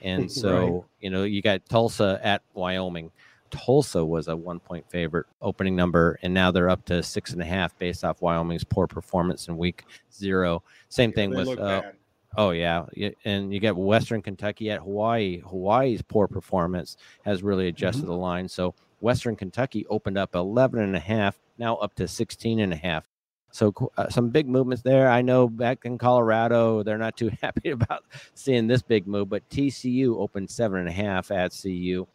And 0.01 0.31
so, 0.31 0.57
right. 0.67 0.83
you 0.99 1.09
know, 1.09 1.23
you 1.23 1.41
got 1.41 1.65
Tulsa 1.67 2.19
at 2.23 2.41
Wyoming. 2.53 3.11
Tulsa 3.51 4.05
was 4.05 4.27
a 4.27 4.35
one 4.35 4.59
point 4.59 4.87
favorite 4.91 5.25
opening 5.41 5.75
number, 5.75 6.19
and 6.21 6.31
now 6.31 6.51
they're 6.51 6.69
up 6.69 6.85
to 6.85 7.01
six 7.01 7.33
and 7.33 7.41
a 7.41 7.45
half 7.45 7.75
based 7.79 8.03
off 8.03 8.21
Wyoming's 8.21 8.63
poor 8.63 8.85
performance 8.85 9.47
in 9.47 9.57
week 9.57 9.85
zero. 10.13 10.61
Same 10.89 11.11
thing 11.11 11.31
with, 11.31 11.57
uh, 11.57 11.81
oh, 12.37 12.51
yeah. 12.51 12.85
And 13.25 13.53
you 13.53 13.59
get 13.59 13.75
Western 13.75 14.21
Kentucky 14.21 14.71
at 14.71 14.79
Hawaii. 14.79 15.41
Hawaii's 15.45 16.01
poor 16.01 16.27
performance 16.27 16.97
has 17.23 17.43
really 17.43 17.67
adjusted 17.67 18.03
mm-hmm. 18.03 18.11
the 18.11 18.17
line. 18.17 18.47
So, 18.47 18.73
Western 19.01 19.35
Kentucky 19.35 19.85
opened 19.87 20.17
up 20.17 20.35
11 20.35 20.79
and 20.81 20.95
a 20.95 20.99
half, 20.99 21.39
now 21.57 21.77
up 21.77 21.95
to 21.95 22.07
16 22.07 22.59
and 22.59 22.73
a 22.73 22.75
half. 22.75 23.05
So 23.51 23.73
uh, 23.97 24.09
some 24.09 24.29
big 24.29 24.47
movements 24.47 24.83
there. 24.83 25.09
I 25.09 25.21
know 25.21 25.47
back 25.47 25.85
in 25.85 25.97
Colorado, 25.97 26.83
they're 26.83 26.97
not 26.97 27.17
too 27.17 27.31
happy 27.41 27.69
about 27.71 28.03
seeing 28.35 28.67
this 28.67 28.81
big 28.81 29.07
move, 29.07 29.29
but 29.29 29.49
TCU 29.49 30.17
opened 30.17 30.49
seven 30.49 30.81
and 30.81 30.89
a 30.89 30.91
half 30.91 31.31
at 31.31 31.57
CU 31.59 32.05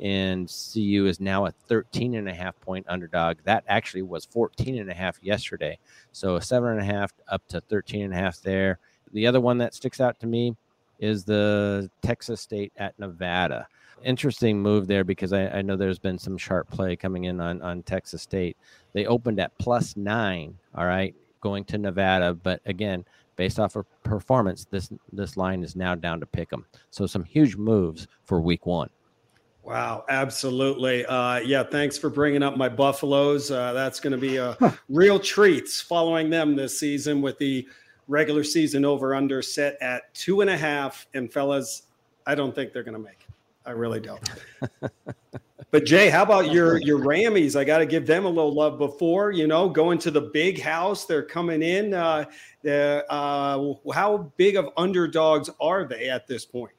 and 0.00 0.48
CU 0.48 1.06
is 1.06 1.20
now 1.20 1.46
a 1.46 1.50
13 1.50 2.14
and 2.14 2.28
a 2.28 2.34
half 2.34 2.58
point 2.60 2.86
underdog. 2.88 3.38
That 3.44 3.64
actually 3.68 4.02
was 4.02 4.24
14 4.24 4.78
and 4.78 4.90
a 4.90 4.94
half 4.94 5.22
yesterday. 5.22 5.78
So 6.12 6.38
seven 6.40 6.70
and 6.70 6.80
a 6.80 6.84
half 6.84 7.12
up 7.28 7.46
to 7.48 7.60
13 7.60 8.04
and 8.04 8.14
a 8.14 8.16
half 8.16 8.40
there. 8.40 8.78
The 9.14 9.26
other 9.26 9.40
one 9.40 9.56
that 9.58 9.72
sticks 9.72 10.00
out 10.00 10.20
to 10.20 10.26
me 10.26 10.54
is 10.98 11.24
the 11.24 11.90
Texas 12.02 12.42
State 12.42 12.72
at 12.76 12.98
Nevada 12.98 13.66
interesting 14.04 14.60
move 14.60 14.86
there 14.86 15.04
because 15.04 15.32
I, 15.32 15.48
I, 15.48 15.62
know 15.62 15.76
there's 15.76 15.98
been 15.98 16.18
some 16.18 16.38
sharp 16.38 16.70
play 16.70 16.94
coming 16.94 17.24
in 17.24 17.40
on, 17.40 17.60
on 17.62 17.82
Texas 17.82 18.22
State. 18.22 18.56
They 18.92 19.06
opened 19.06 19.40
at 19.40 19.56
plus 19.58 19.96
nine, 19.96 20.56
all 20.74 20.86
right, 20.86 21.14
going 21.40 21.64
to 21.66 21.78
Nevada. 21.78 22.34
But 22.34 22.60
again, 22.66 23.04
based 23.36 23.58
off 23.58 23.76
of 23.76 23.86
performance, 24.02 24.66
this 24.70 24.90
this 25.12 25.36
line 25.36 25.64
is 25.64 25.74
now 25.74 25.94
down 25.94 26.20
to 26.20 26.26
pick 26.26 26.50
them. 26.50 26.66
So 26.90 27.06
some 27.06 27.24
huge 27.24 27.56
moves 27.56 28.06
for 28.24 28.40
week 28.40 28.66
one. 28.66 28.90
Wow, 29.64 30.04
absolutely. 30.10 31.06
Uh, 31.06 31.38
yeah, 31.38 31.62
thanks 31.62 31.96
for 31.96 32.10
bringing 32.10 32.42
up 32.42 32.58
my 32.58 32.68
Buffaloes. 32.68 33.50
Uh, 33.50 33.72
that's 33.72 33.98
going 33.98 34.12
to 34.12 34.18
be 34.18 34.36
a 34.36 34.56
real 34.90 35.18
treats 35.18 35.80
following 35.80 36.28
them 36.28 36.54
this 36.54 36.78
season 36.78 37.22
with 37.22 37.38
the 37.38 37.66
regular 38.08 38.44
season 38.44 38.84
over 38.84 39.14
under 39.14 39.42
set 39.42 39.80
at 39.80 40.12
two 40.14 40.40
and 40.40 40.50
a 40.50 40.56
half. 40.56 41.06
And 41.14 41.32
fellas, 41.32 41.84
I 42.26 42.34
don't 42.34 42.54
think 42.54 42.72
they're 42.72 42.82
going 42.82 42.96
to 42.96 43.00
make 43.00 43.26
it. 43.28 43.34
I 43.66 43.70
really 43.70 44.00
don't. 44.00 44.20
but 45.70 45.86
Jay, 45.86 46.10
how 46.10 46.22
about 46.22 46.52
your 46.52 46.78
your 46.82 46.98
Rammies? 46.98 47.56
I 47.56 47.64
got 47.64 47.78
to 47.78 47.86
give 47.86 48.06
them 48.06 48.26
a 48.26 48.28
little 48.28 48.52
love 48.52 48.78
before 48.78 49.32
you 49.32 49.46
know 49.46 49.68
going 49.68 49.98
to 50.00 50.10
the 50.10 50.20
big 50.20 50.60
house. 50.60 51.06
They're 51.06 51.22
coming 51.22 51.62
in. 51.62 51.94
Uh, 51.94 52.26
uh, 52.66 53.74
how 53.92 54.32
big 54.36 54.56
of 54.56 54.68
underdogs 54.76 55.48
are 55.60 55.84
they 55.84 56.08
at 56.10 56.26
this 56.26 56.44
point? 56.44 56.72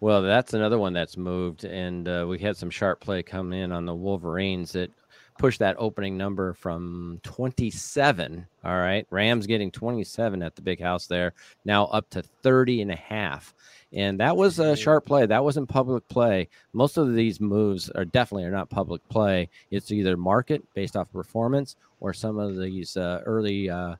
Well, 0.00 0.22
that's 0.22 0.54
another 0.54 0.78
one 0.78 0.92
that's 0.92 1.16
moved, 1.16 1.64
and 1.64 2.08
uh, 2.08 2.26
we 2.28 2.38
had 2.38 2.56
some 2.56 2.70
sharp 2.70 3.00
play 3.00 3.22
come 3.22 3.52
in 3.52 3.72
on 3.72 3.86
the 3.86 3.94
Wolverines 3.94 4.72
that 4.72 4.90
pushed 5.38 5.58
that 5.58 5.76
opening 5.78 6.16
number 6.16 6.54
from 6.54 7.20
27. 7.22 8.46
All 8.64 8.78
right, 8.78 9.06
Rams 9.10 9.46
getting 9.46 9.70
27 9.70 10.42
at 10.42 10.54
the 10.54 10.62
big 10.62 10.80
house 10.80 11.06
there, 11.06 11.32
now 11.64 11.86
up 11.86 12.08
to 12.10 12.22
30 12.22 12.82
and 12.82 12.92
a 12.92 12.96
half 12.96 13.54
and 13.94 14.18
that 14.18 14.36
was 14.36 14.58
a 14.58 14.76
sharp 14.76 15.06
play. 15.06 15.24
That 15.24 15.44
wasn't 15.44 15.68
public 15.68 16.06
play. 16.08 16.48
Most 16.72 16.96
of 16.96 17.14
these 17.14 17.40
moves 17.40 17.88
are 17.90 18.04
definitely 18.04 18.44
are 18.44 18.50
not 18.50 18.68
public 18.68 19.08
play. 19.08 19.48
It's 19.70 19.92
either 19.92 20.16
market 20.16 20.62
based 20.74 20.96
off 20.96 21.10
performance 21.12 21.76
or 22.00 22.12
some 22.12 22.38
of 22.38 22.58
these 22.58 22.96
uh, 22.96 23.22
early 23.24 23.70
uh, 23.70 23.94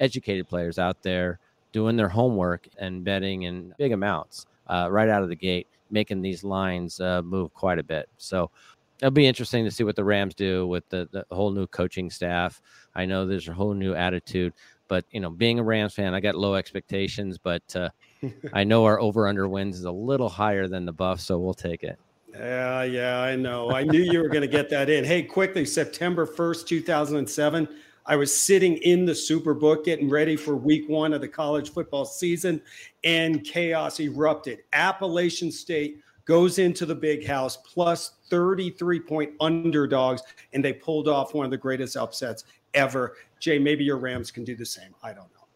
educated 0.00 0.48
players 0.48 0.78
out 0.78 1.02
there 1.02 1.38
doing 1.72 1.96
their 1.96 2.10
homework 2.10 2.68
and 2.78 3.02
betting 3.02 3.42
in 3.44 3.74
big 3.78 3.92
amounts 3.92 4.46
uh, 4.66 4.88
right 4.90 5.08
out 5.08 5.22
of 5.22 5.30
the 5.30 5.36
gate, 5.36 5.66
making 5.90 6.20
these 6.20 6.44
lines 6.44 7.00
uh, 7.00 7.22
move 7.22 7.52
quite 7.54 7.78
a 7.78 7.82
bit. 7.82 8.06
So 8.18 8.50
it'll 8.98 9.10
be 9.10 9.26
interesting 9.26 9.64
to 9.64 9.70
see 9.70 9.84
what 9.84 9.96
the 9.96 10.04
Rams 10.04 10.34
do 10.34 10.66
with 10.66 10.88
the, 10.88 11.08
the 11.10 11.24
whole 11.30 11.50
new 11.50 11.66
coaching 11.66 12.10
staff. 12.10 12.60
I 12.94 13.06
know 13.06 13.26
there's 13.26 13.48
a 13.48 13.52
whole 13.52 13.74
new 13.74 13.94
attitude, 13.94 14.52
but 14.88 15.04
you 15.10 15.20
know, 15.20 15.30
being 15.30 15.58
a 15.58 15.62
Rams 15.62 15.94
fan, 15.94 16.14
I 16.14 16.20
got 16.20 16.34
low 16.34 16.54
expectations, 16.54 17.38
but 17.38 17.62
uh, 17.76 17.90
I 18.52 18.64
know 18.64 18.84
our 18.84 19.00
over 19.00 19.28
under 19.28 19.48
wins 19.48 19.78
is 19.78 19.84
a 19.84 19.92
little 19.92 20.28
higher 20.28 20.66
than 20.66 20.84
the 20.84 20.92
buff, 20.92 21.20
so 21.20 21.38
we'll 21.38 21.54
take 21.54 21.82
it. 21.82 21.98
Yeah, 22.32 22.82
yeah, 22.82 23.20
I 23.20 23.36
know. 23.36 23.70
I 23.70 23.84
knew 23.84 24.00
you 24.00 24.20
were 24.20 24.28
going 24.28 24.42
to 24.42 24.48
get 24.48 24.68
that 24.70 24.90
in. 24.90 25.04
Hey, 25.04 25.22
quickly, 25.22 25.64
September 25.64 26.26
1st, 26.26 26.66
2007, 26.66 27.68
I 28.06 28.16
was 28.16 28.34
sitting 28.34 28.76
in 28.78 29.04
the 29.04 29.12
Superbook 29.12 29.84
getting 29.84 30.08
ready 30.08 30.36
for 30.36 30.56
week 30.56 30.88
one 30.88 31.12
of 31.12 31.20
the 31.20 31.28
college 31.28 31.72
football 31.72 32.04
season, 32.04 32.60
and 33.04 33.44
chaos 33.44 34.00
erupted. 34.00 34.60
Appalachian 34.72 35.50
State 35.50 36.00
goes 36.28 36.58
into 36.58 36.84
the 36.84 36.94
big 36.94 37.26
house 37.26 37.56
plus 37.56 38.12
33 38.28 39.00
point 39.00 39.32
underdogs, 39.40 40.22
and 40.52 40.62
they 40.64 40.74
pulled 40.74 41.08
off 41.08 41.34
one 41.34 41.46
of 41.46 41.50
the 41.50 41.56
greatest 41.56 41.96
upsets 41.96 42.44
ever. 42.74 43.16
Jay, 43.40 43.58
maybe 43.58 43.82
your 43.82 43.96
Rams 43.96 44.30
can 44.30 44.44
do 44.44 44.54
the 44.54 44.66
same. 44.66 44.94
I 45.02 45.08
don't 45.08 45.32
know. 45.32 45.46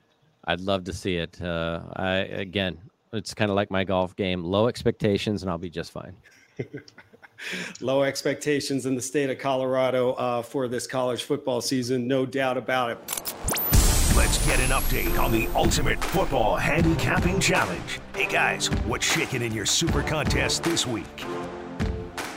I'd 0.46 0.60
love 0.60 0.82
to 0.84 0.92
see 0.92 1.16
it. 1.16 1.40
Uh, 1.40 1.82
I 1.94 2.14
again, 2.16 2.78
it's 3.12 3.34
kind 3.34 3.50
of 3.50 3.54
like 3.54 3.70
my 3.70 3.84
golf 3.84 4.16
game: 4.16 4.42
low 4.42 4.66
expectations, 4.66 5.42
and 5.42 5.50
I'll 5.50 5.58
be 5.58 5.70
just 5.70 5.92
fine. 5.92 6.16
low 7.80 8.02
expectations 8.02 8.86
in 8.86 8.94
the 8.94 9.02
state 9.02 9.30
of 9.30 9.38
Colorado 9.38 10.12
uh, 10.12 10.42
for 10.42 10.68
this 10.68 10.86
college 10.86 11.24
football 11.24 11.60
season, 11.60 12.08
no 12.08 12.24
doubt 12.24 12.56
about 12.56 12.90
it. 12.90 13.62
Let's 14.14 14.45
get 14.45 14.61
an 14.61 14.69
update 14.69 15.19
on 15.19 15.33
the 15.33 15.49
Ultimate 15.54 15.99
Football 16.04 16.57
Handicapping 16.57 17.40
Challenge. 17.40 17.99
Hey 18.14 18.26
guys, 18.26 18.66
what's 18.85 19.11
shaking 19.11 19.40
in 19.40 19.52
your 19.52 19.64
Super 19.64 20.02
Contest 20.02 20.64
this 20.64 20.87
week? 20.87 21.25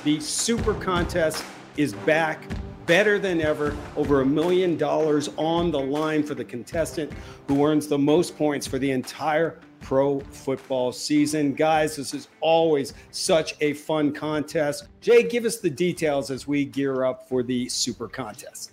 The 0.06 0.22
Super 0.22 0.74
Contest 0.76 1.44
is 1.76 1.92
back 1.92 2.48
better 2.86 3.20
than 3.20 3.42
ever. 3.42 3.76
Over 3.98 4.22
a 4.22 4.26
million 4.26 4.78
dollars 4.78 5.30
on 5.36 5.70
the 5.70 5.80
line 5.80 6.24
for 6.24 6.34
the 6.34 6.46
contestant 6.46 7.12
who 7.50 7.66
earns 7.66 7.88
the 7.88 7.98
most 7.98 8.38
points 8.38 8.66
for 8.66 8.80
the 8.80 8.92
entire 8.92 9.60
pro 9.82 10.22
football 10.22 10.94
season. 10.94 11.54
Guys, 11.54 11.98
this 11.98 12.14
is 12.14 12.30
always 12.40 12.94
such 13.12 13.54
a 13.60 13.74
fun 13.74 14.14
contest. 14.14 14.88
Jay, 15.02 15.24
give 15.24 15.44
us 15.44 15.58
the 15.58 15.70
details 15.70 16.32
as 16.32 16.48
we 16.48 16.64
gear 16.64 17.04
up 17.04 17.28
for 17.28 17.44
the 17.44 17.68
Super 17.68 18.08
Contest. 18.08 18.72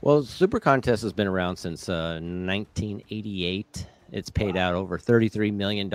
Well, 0.00 0.22
Super 0.22 0.60
Contest 0.60 1.02
has 1.02 1.12
been 1.12 1.26
around 1.26 1.56
since 1.56 1.88
uh, 1.88 2.20
1988. 2.20 3.86
It's 4.12 4.30
paid 4.30 4.56
out 4.56 4.74
over 4.74 4.96
$33 4.96 5.52
million 5.52 5.92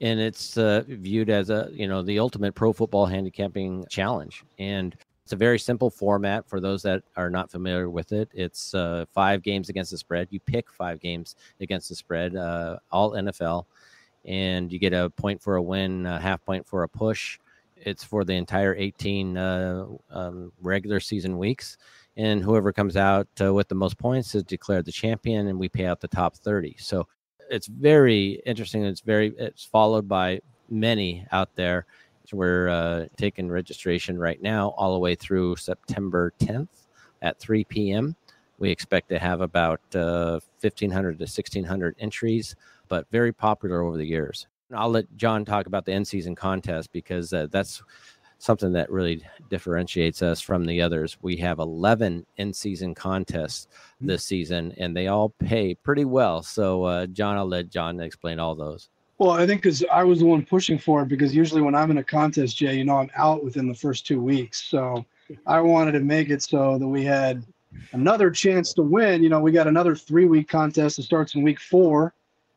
and 0.00 0.20
it's 0.20 0.56
uh, 0.56 0.82
viewed 0.86 1.30
as 1.30 1.50
a 1.50 1.68
you 1.72 1.86
know 1.86 2.02
the 2.02 2.18
ultimate 2.18 2.54
pro 2.54 2.72
football 2.72 3.06
handicapping 3.06 3.84
challenge 3.88 4.44
and 4.58 4.96
It's 5.24 5.32
a 5.32 5.36
very 5.36 5.58
simple 5.58 5.90
format 5.90 6.48
for 6.48 6.60
those 6.60 6.82
that 6.82 7.02
are 7.16 7.30
not 7.30 7.50
familiar 7.50 7.90
with 7.90 8.12
it. 8.12 8.28
It's 8.32 8.74
uh, 8.74 9.04
five 9.12 9.42
games 9.42 9.68
against 9.68 9.90
the 9.90 9.98
spread. 9.98 10.28
You 10.30 10.40
pick 10.40 10.72
five 10.72 11.00
games 11.00 11.36
against 11.60 11.88
the 11.88 11.94
spread, 11.94 12.34
uh, 12.34 12.78
all 12.90 13.12
NFL, 13.12 13.66
and 14.24 14.72
you 14.72 14.78
get 14.78 14.92
a 14.92 15.10
point 15.10 15.40
for 15.40 15.56
a 15.56 15.62
win, 15.62 16.06
a 16.06 16.18
half 16.18 16.44
point 16.44 16.66
for 16.66 16.82
a 16.82 16.88
push. 16.88 17.38
It's 17.76 18.02
for 18.02 18.24
the 18.24 18.34
entire 18.34 18.74
18 18.74 19.36
uh, 19.36 19.86
um, 20.10 20.52
regular 20.60 21.00
season 21.00 21.38
weeks 21.38 21.78
and 22.20 22.42
whoever 22.42 22.72
comes 22.72 22.96
out 22.96 23.26
uh, 23.40 23.52
with 23.54 23.68
the 23.68 23.74
most 23.74 23.96
points 23.96 24.34
is 24.34 24.42
declared 24.42 24.84
the 24.84 24.92
champion 24.92 25.48
and 25.48 25.58
we 25.58 25.68
pay 25.68 25.86
out 25.86 26.00
the 26.00 26.08
top 26.08 26.36
30 26.36 26.76
so 26.78 27.06
it's 27.50 27.66
very 27.66 28.40
interesting 28.44 28.84
it's 28.84 29.00
very 29.00 29.32
it's 29.38 29.64
followed 29.64 30.06
by 30.08 30.40
many 30.68 31.26
out 31.32 31.50
there. 31.56 31.84
We're 32.32 32.68
uh, 32.68 33.06
taking 33.16 33.50
registration 33.50 34.16
right 34.16 34.40
now 34.40 34.68
all 34.76 34.92
the 34.92 35.00
way 35.00 35.16
through 35.16 35.56
september 35.56 36.32
10th 36.38 36.68
at 37.22 37.40
3 37.40 37.64
p.m 37.64 38.14
we 38.58 38.70
expect 38.70 39.08
to 39.08 39.18
have 39.18 39.40
about 39.40 39.80
uh, 39.94 40.38
1500 40.60 41.18
to 41.18 41.22
1600 41.22 41.96
entries 41.98 42.54
but 42.88 43.10
very 43.10 43.32
popular 43.32 43.82
over 43.82 43.96
the 43.96 44.04
years. 44.04 44.46
I'll 44.72 44.90
let 44.90 45.16
john 45.16 45.44
talk 45.44 45.66
about 45.66 45.84
the 45.84 45.92
end 45.92 46.06
season 46.06 46.36
contest 46.36 46.92
because 46.92 47.32
uh, 47.32 47.48
that's 47.50 47.82
something 48.40 48.72
that 48.72 48.90
really 48.90 49.22
differentiates 49.50 50.22
us 50.22 50.40
from 50.40 50.64
the 50.64 50.80
others. 50.80 51.18
We 51.20 51.36
have 51.36 51.58
11 51.58 52.24
in 52.38 52.52
season 52.54 52.94
contests 52.94 53.68
mm. 54.02 54.06
this 54.06 54.24
season, 54.24 54.74
and 54.78 54.96
they 54.96 55.08
all 55.08 55.28
pay 55.28 55.74
pretty 55.74 56.06
well. 56.06 56.42
So, 56.42 56.84
uh, 56.84 57.06
John, 57.06 57.36
I'll 57.36 57.46
let 57.46 57.68
John 57.68 58.00
explain 58.00 58.38
all 58.38 58.54
those. 58.54 58.88
Well, 59.18 59.32
I 59.32 59.46
think 59.46 59.60
because 59.60 59.84
I 59.92 60.02
was 60.04 60.20
the 60.20 60.24
one 60.24 60.42
pushing 60.42 60.78
for 60.78 61.02
it, 61.02 61.08
because 61.08 61.36
usually 61.36 61.60
when 61.60 61.74
I'm 61.74 61.90
in 61.90 61.98
a 61.98 62.02
contest, 62.02 62.56
Jay, 62.56 62.78
you 62.78 62.84
know, 62.84 62.96
I'm 62.96 63.10
out 63.14 63.44
within 63.44 63.68
the 63.68 63.74
first 63.74 64.06
two 64.06 64.22
weeks. 64.22 64.62
So 64.62 65.04
I 65.46 65.60
wanted 65.60 65.92
to 65.92 66.00
make 66.00 66.30
it 66.30 66.42
so 66.42 66.78
that 66.78 66.88
we 66.88 67.04
had 67.04 67.44
another 67.92 68.30
chance 68.30 68.72
to 68.72 68.82
win. 68.82 69.22
You 69.22 69.28
know, 69.28 69.40
we 69.40 69.52
got 69.52 69.66
another 69.66 69.94
three 69.94 70.24
week 70.24 70.48
contest 70.48 70.96
that 70.96 71.02
starts 71.02 71.34
in 71.34 71.42
week 71.42 71.60
four. 71.60 72.14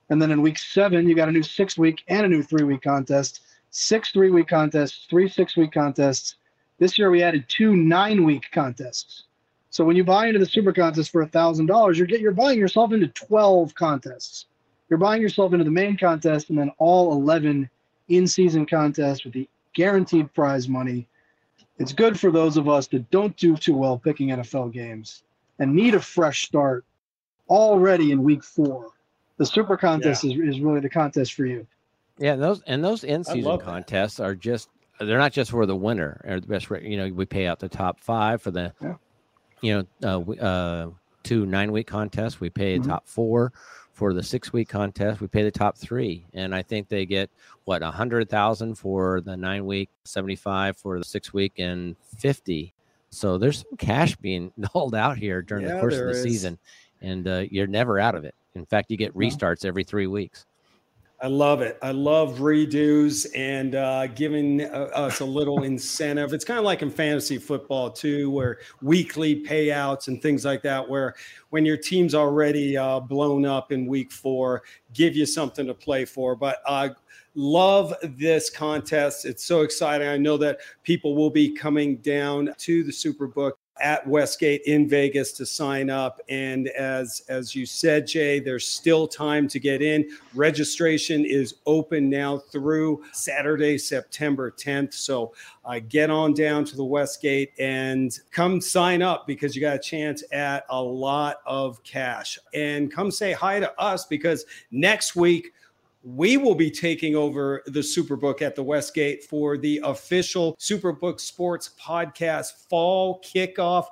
And 0.09 0.21
then 0.21 0.31
in 0.31 0.41
week 0.41 0.57
seven, 0.57 1.09
you 1.09 1.15
got 1.15 1.27
a 1.27 1.33
new 1.33 1.43
six 1.43 1.77
week 1.77 2.03
and 2.07 2.25
a 2.25 2.29
new 2.29 2.41
three 2.41 2.63
week 2.63 2.83
contest 2.83 3.41
six 3.73 4.11
three 4.11 4.29
week 4.29 4.47
contests, 4.47 5.07
three 5.09 5.27
six 5.27 5.57
week 5.57 5.73
contests. 5.73 6.35
This 6.79 6.97
year 6.97 7.09
we 7.09 7.21
added 7.21 7.45
two 7.49 7.75
nine 7.75 8.23
week 8.23 8.45
contests. 8.51 9.23
So 9.71 9.83
when 9.83 9.95
you 9.95 10.03
buy 10.03 10.27
into 10.27 10.39
the 10.39 10.45
super 10.45 10.71
contest 10.71 11.11
for 11.11 11.23
a 11.23 11.27
thousand 11.27 11.65
dollars, 11.65 11.97
you're 11.97 12.07
get 12.07 12.21
you're 12.21 12.31
buying 12.31 12.59
yourself 12.59 12.93
into 12.93 13.07
twelve 13.07 13.75
contests. 13.75 14.45
You're 14.89 14.99
buying 14.99 15.21
yourself 15.21 15.53
into 15.53 15.65
the 15.65 15.71
main 15.71 15.97
contest 15.97 16.49
and 16.49 16.57
then 16.57 16.71
all 16.77 17.11
eleven 17.13 17.69
in-season 18.09 18.67
contests 18.67 19.23
with 19.23 19.33
the 19.33 19.49
guaranteed 19.73 20.31
prize 20.33 20.69
money. 20.69 21.07
It's 21.79 21.93
good 21.93 22.19
for 22.19 22.31
those 22.31 22.57
of 22.57 22.69
us 22.69 22.85
that 22.87 23.09
don't 23.09 23.35
do 23.37 23.57
too 23.57 23.75
well 23.75 23.97
picking 23.97 24.29
NFL 24.29 24.71
games 24.71 25.23
and 25.57 25.73
need 25.73 25.95
a 25.95 25.99
fresh 25.99 26.45
start 26.45 26.85
already 27.49 28.11
in 28.11 28.21
week 28.21 28.43
four. 28.43 28.91
The 29.37 29.45
super 29.47 29.77
contest 29.77 30.23
yeah. 30.23 30.33
is, 30.33 30.55
is 30.57 30.61
really 30.61 30.79
the 30.79 30.89
contest 30.89 31.33
for 31.33 31.47
you. 31.47 31.65
Yeah, 32.17 32.35
those 32.35 32.61
and 32.67 32.83
those 32.83 33.03
in 33.03 33.23
season 33.23 33.59
contests 33.59 34.19
are 34.19 34.35
just 34.35 34.69
they're 34.99 35.17
not 35.17 35.33
just 35.33 35.51
for 35.51 35.65
the 35.65 35.75
winner 35.75 36.21
or 36.25 36.39
the 36.39 36.47
best. 36.47 36.69
You 36.69 36.97
know, 36.97 37.09
we 37.09 37.25
pay 37.25 37.47
out 37.47 37.59
the 37.59 37.69
top 37.69 37.99
five 37.99 38.41
for 38.41 38.51
the, 38.51 38.73
yeah. 38.81 38.95
you 39.61 39.87
know, 40.01 40.35
uh, 40.39 40.43
uh, 40.43 40.89
two 41.23 41.45
nine 41.45 41.71
week 41.71 41.87
contests. 41.87 42.39
We 42.39 42.49
pay 42.49 42.77
mm-hmm. 42.77 42.89
top 42.89 43.07
four 43.07 43.51
for 43.93 44.13
the 44.13 44.23
six 44.23 44.53
week 44.53 44.69
contest. 44.69 45.21
We 45.21 45.27
pay 45.27 45.43
the 45.43 45.51
top 45.51 45.77
three, 45.77 46.25
and 46.33 46.53
I 46.53 46.61
think 46.61 46.87
they 46.87 47.05
get 47.05 47.29
what 47.65 47.81
a 47.81 47.91
hundred 47.91 48.29
thousand 48.29 48.75
for 48.75 49.21
the 49.21 49.35
nine 49.35 49.65
week, 49.65 49.89
seventy 50.03 50.35
five 50.35 50.77
for 50.77 50.99
the 50.99 51.05
six 51.05 51.33
week, 51.33 51.53
and 51.57 51.95
fifty. 52.17 52.73
So 53.09 53.37
there's 53.37 53.59
some 53.59 53.77
cash 53.77 54.15
being 54.15 54.51
doled 54.73 54.95
out 54.95 55.17
here 55.17 55.41
during 55.41 55.65
yeah, 55.65 55.75
the 55.75 55.79
course 55.79 55.97
of 55.97 56.05
the 56.05 56.11
is. 56.11 56.23
season, 56.23 56.59
and 57.01 57.27
uh, 57.27 57.43
you're 57.49 57.67
never 57.67 57.99
out 57.99 58.15
of 58.15 58.23
it. 58.23 58.35
In 58.55 58.65
fact, 58.65 58.91
you 58.91 58.97
get 58.97 59.15
restarts 59.15 59.65
every 59.65 59.83
three 59.83 60.07
weeks. 60.07 60.45
I 61.23 61.27
love 61.27 61.61
it. 61.61 61.77
I 61.81 61.91
love 61.91 62.39
redos 62.39 63.25
and 63.33 63.75
uh, 63.75 64.07
giving 64.07 64.63
uh, 64.63 64.89
us 64.93 65.21
a 65.21 65.25
little 65.25 65.63
incentive. 65.63 66.33
It's 66.33 66.43
kind 66.43 66.59
of 66.59 66.65
like 66.65 66.81
in 66.81 66.91
fantasy 66.91 67.37
football 67.37 67.89
too, 67.89 68.29
where 68.29 68.59
weekly 68.81 69.41
payouts 69.41 70.09
and 70.09 70.21
things 70.21 70.43
like 70.43 70.61
that. 70.63 70.87
Where 70.87 71.15
when 71.51 71.65
your 71.65 71.77
team's 71.77 72.13
already 72.13 72.75
uh, 72.75 72.99
blown 72.99 73.45
up 73.45 73.71
in 73.71 73.85
week 73.85 74.11
four, 74.11 74.63
give 74.93 75.15
you 75.15 75.25
something 75.25 75.65
to 75.65 75.73
play 75.73 76.03
for. 76.03 76.35
But 76.35 76.57
I 76.67 76.91
love 77.35 77.93
this 78.03 78.49
contest. 78.49 79.23
It's 79.23 79.45
so 79.45 79.61
exciting. 79.61 80.09
I 80.09 80.17
know 80.17 80.35
that 80.35 80.59
people 80.83 81.15
will 81.15 81.29
be 81.29 81.53
coming 81.53 81.97
down 81.97 82.53
to 82.57 82.83
the 82.83 82.91
Superbook 82.91 83.53
at 83.83 84.07
Westgate 84.07 84.61
in 84.65 84.87
Vegas 84.87 85.33
to 85.33 85.45
sign 85.45 85.89
up. 85.89 86.21
And 86.29 86.69
as 86.69 87.21
as 87.27 87.53
you 87.53 87.65
said, 87.65 88.07
Jay, 88.07 88.39
there's 88.39 88.67
still 88.67 89.07
time 89.07 89.47
to 89.49 89.59
get 89.59 89.81
in. 89.81 90.09
Registration 90.33 91.25
is 91.25 91.55
open 91.65 92.09
now 92.09 92.37
through 92.37 93.03
Saturday, 93.11 93.77
September 93.77 94.49
10th. 94.49 94.93
So 94.93 95.33
uh, 95.65 95.79
get 95.87 96.09
on 96.09 96.33
down 96.33 96.63
to 96.65 96.77
the 96.77 96.83
Westgate 96.83 97.51
and 97.59 98.17
come 98.31 98.61
sign 98.61 99.01
up 99.01 99.27
because 99.27 99.55
you 99.55 99.61
got 99.61 99.75
a 99.75 99.79
chance 99.79 100.23
at 100.31 100.65
a 100.69 100.81
lot 100.81 101.37
of 101.45 101.83
cash. 101.83 102.39
And 102.53 102.91
come 102.91 103.11
say 103.11 103.33
hi 103.33 103.59
to 103.59 103.79
us 103.79 104.05
because 104.05 104.45
next 104.71 105.15
week 105.15 105.51
we 106.03 106.35
will 106.35 106.55
be 106.55 106.69
taking 106.69 107.15
over 107.15 107.63
the 107.65 107.79
Superbook 107.79 108.41
at 108.41 108.55
the 108.55 108.63
Westgate 108.63 109.23
for 109.23 109.57
the 109.57 109.79
official 109.85 110.55
Superbook 110.59 111.19
Sports 111.19 111.71
Podcast 111.81 112.67
fall 112.69 113.21
kickoff. 113.21 113.85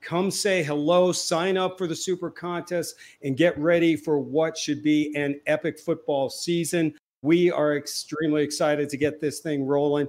Come 0.00 0.30
say 0.30 0.62
hello, 0.62 1.12
sign 1.12 1.58
up 1.58 1.76
for 1.76 1.86
the 1.86 1.94
Super 1.94 2.30
Contest, 2.30 2.94
and 3.22 3.36
get 3.36 3.58
ready 3.58 3.96
for 3.96 4.18
what 4.18 4.56
should 4.56 4.82
be 4.82 5.14
an 5.14 5.38
epic 5.46 5.78
football 5.78 6.30
season. 6.30 6.94
We 7.20 7.50
are 7.50 7.76
extremely 7.76 8.42
excited 8.42 8.88
to 8.88 8.96
get 8.96 9.20
this 9.20 9.40
thing 9.40 9.66
rolling. 9.66 10.08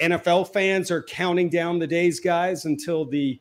NFL 0.00 0.52
fans 0.52 0.90
are 0.90 1.02
counting 1.02 1.50
down 1.50 1.78
the 1.78 1.86
days, 1.86 2.18
guys, 2.18 2.64
until 2.64 3.04
the 3.04 3.38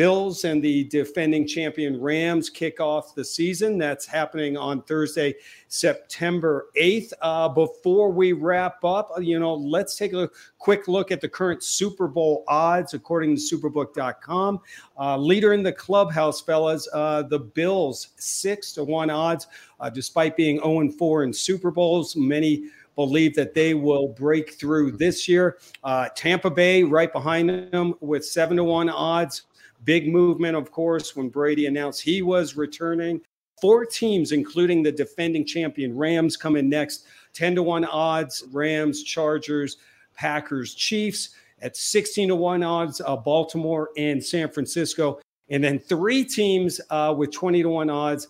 Bills 0.00 0.44
and 0.44 0.62
the 0.62 0.84
defending 0.84 1.46
champion 1.46 2.00
Rams 2.00 2.48
kick 2.48 2.80
off 2.80 3.14
the 3.14 3.22
season. 3.22 3.76
That's 3.76 4.06
happening 4.06 4.56
on 4.56 4.80
Thursday, 4.84 5.34
September 5.68 6.68
8th. 6.74 7.12
Uh, 7.20 7.50
before 7.50 8.10
we 8.10 8.32
wrap 8.32 8.82
up, 8.82 9.10
you 9.20 9.38
know, 9.38 9.52
let's 9.52 9.96
take 9.96 10.14
a 10.14 10.30
quick 10.58 10.88
look 10.88 11.12
at 11.12 11.20
the 11.20 11.28
current 11.28 11.62
Super 11.62 12.08
Bowl 12.08 12.44
odds 12.48 12.94
according 12.94 13.36
to 13.36 13.42
superbook.com. 13.42 14.60
Uh, 14.98 15.18
leader 15.18 15.52
in 15.52 15.62
the 15.62 15.72
clubhouse, 15.72 16.40
fellas, 16.40 16.88
uh, 16.94 17.20
the 17.24 17.38
Bills, 17.38 18.08
six 18.16 18.72
to 18.72 18.82
one 18.82 19.10
odds, 19.10 19.48
uh, 19.80 19.90
despite 19.90 20.34
being 20.34 20.60
0 20.60 20.88
4 20.92 21.24
in 21.24 21.32
Super 21.34 21.70
Bowls. 21.70 22.16
Many 22.16 22.70
believe 22.94 23.34
that 23.34 23.54
they 23.54 23.74
will 23.74 24.08
break 24.08 24.54
through 24.54 24.92
this 24.92 25.28
year. 25.28 25.58
Uh, 25.84 26.08
Tampa 26.14 26.50
Bay 26.50 26.82
right 26.82 27.12
behind 27.12 27.50
them 27.50 27.94
with 28.00 28.24
seven 28.24 28.56
to 28.56 28.64
one 28.64 28.88
odds. 28.88 29.42
Big 29.84 30.08
movement, 30.08 30.56
of 30.56 30.70
course, 30.70 31.16
when 31.16 31.28
Brady 31.28 31.66
announced 31.66 32.02
he 32.02 32.22
was 32.22 32.56
returning. 32.56 33.20
Four 33.60 33.84
teams, 33.84 34.32
including 34.32 34.82
the 34.82 34.92
defending 34.92 35.44
champion 35.44 35.96
Rams, 35.96 36.36
come 36.36 36.56
in 36.56 36.68
next. 36.68 37.06
10 37.32 37.54
to 37.56 37.62
1 37.62 37.84
odds 37.84 38.44
Rams, 38.52 39.02
Chargers, 39.02 39.78
Packers, 40.14 40.74
Chiefs. 40.74 41.30
At 41.62 41.76
16 41.76 42.28
to 42.28 42.36
1 42.36 42.62
odds, 42.62 43.02
uh, 43.04 43.16
Baltimore 43.16 43.90
and 43.96 44.24
San 44.24 44.48
Francisco. 44.48 45.20
And 45.50 45.62
then 45.62 45.78
three 45.78 46.24
teams 46.24 46.80
uh, 46.88 47.14
with 47.16 47.32
20 47.32 47.62
to 47.62 47.68
1 47.68 47.90
odds 47.90 48.28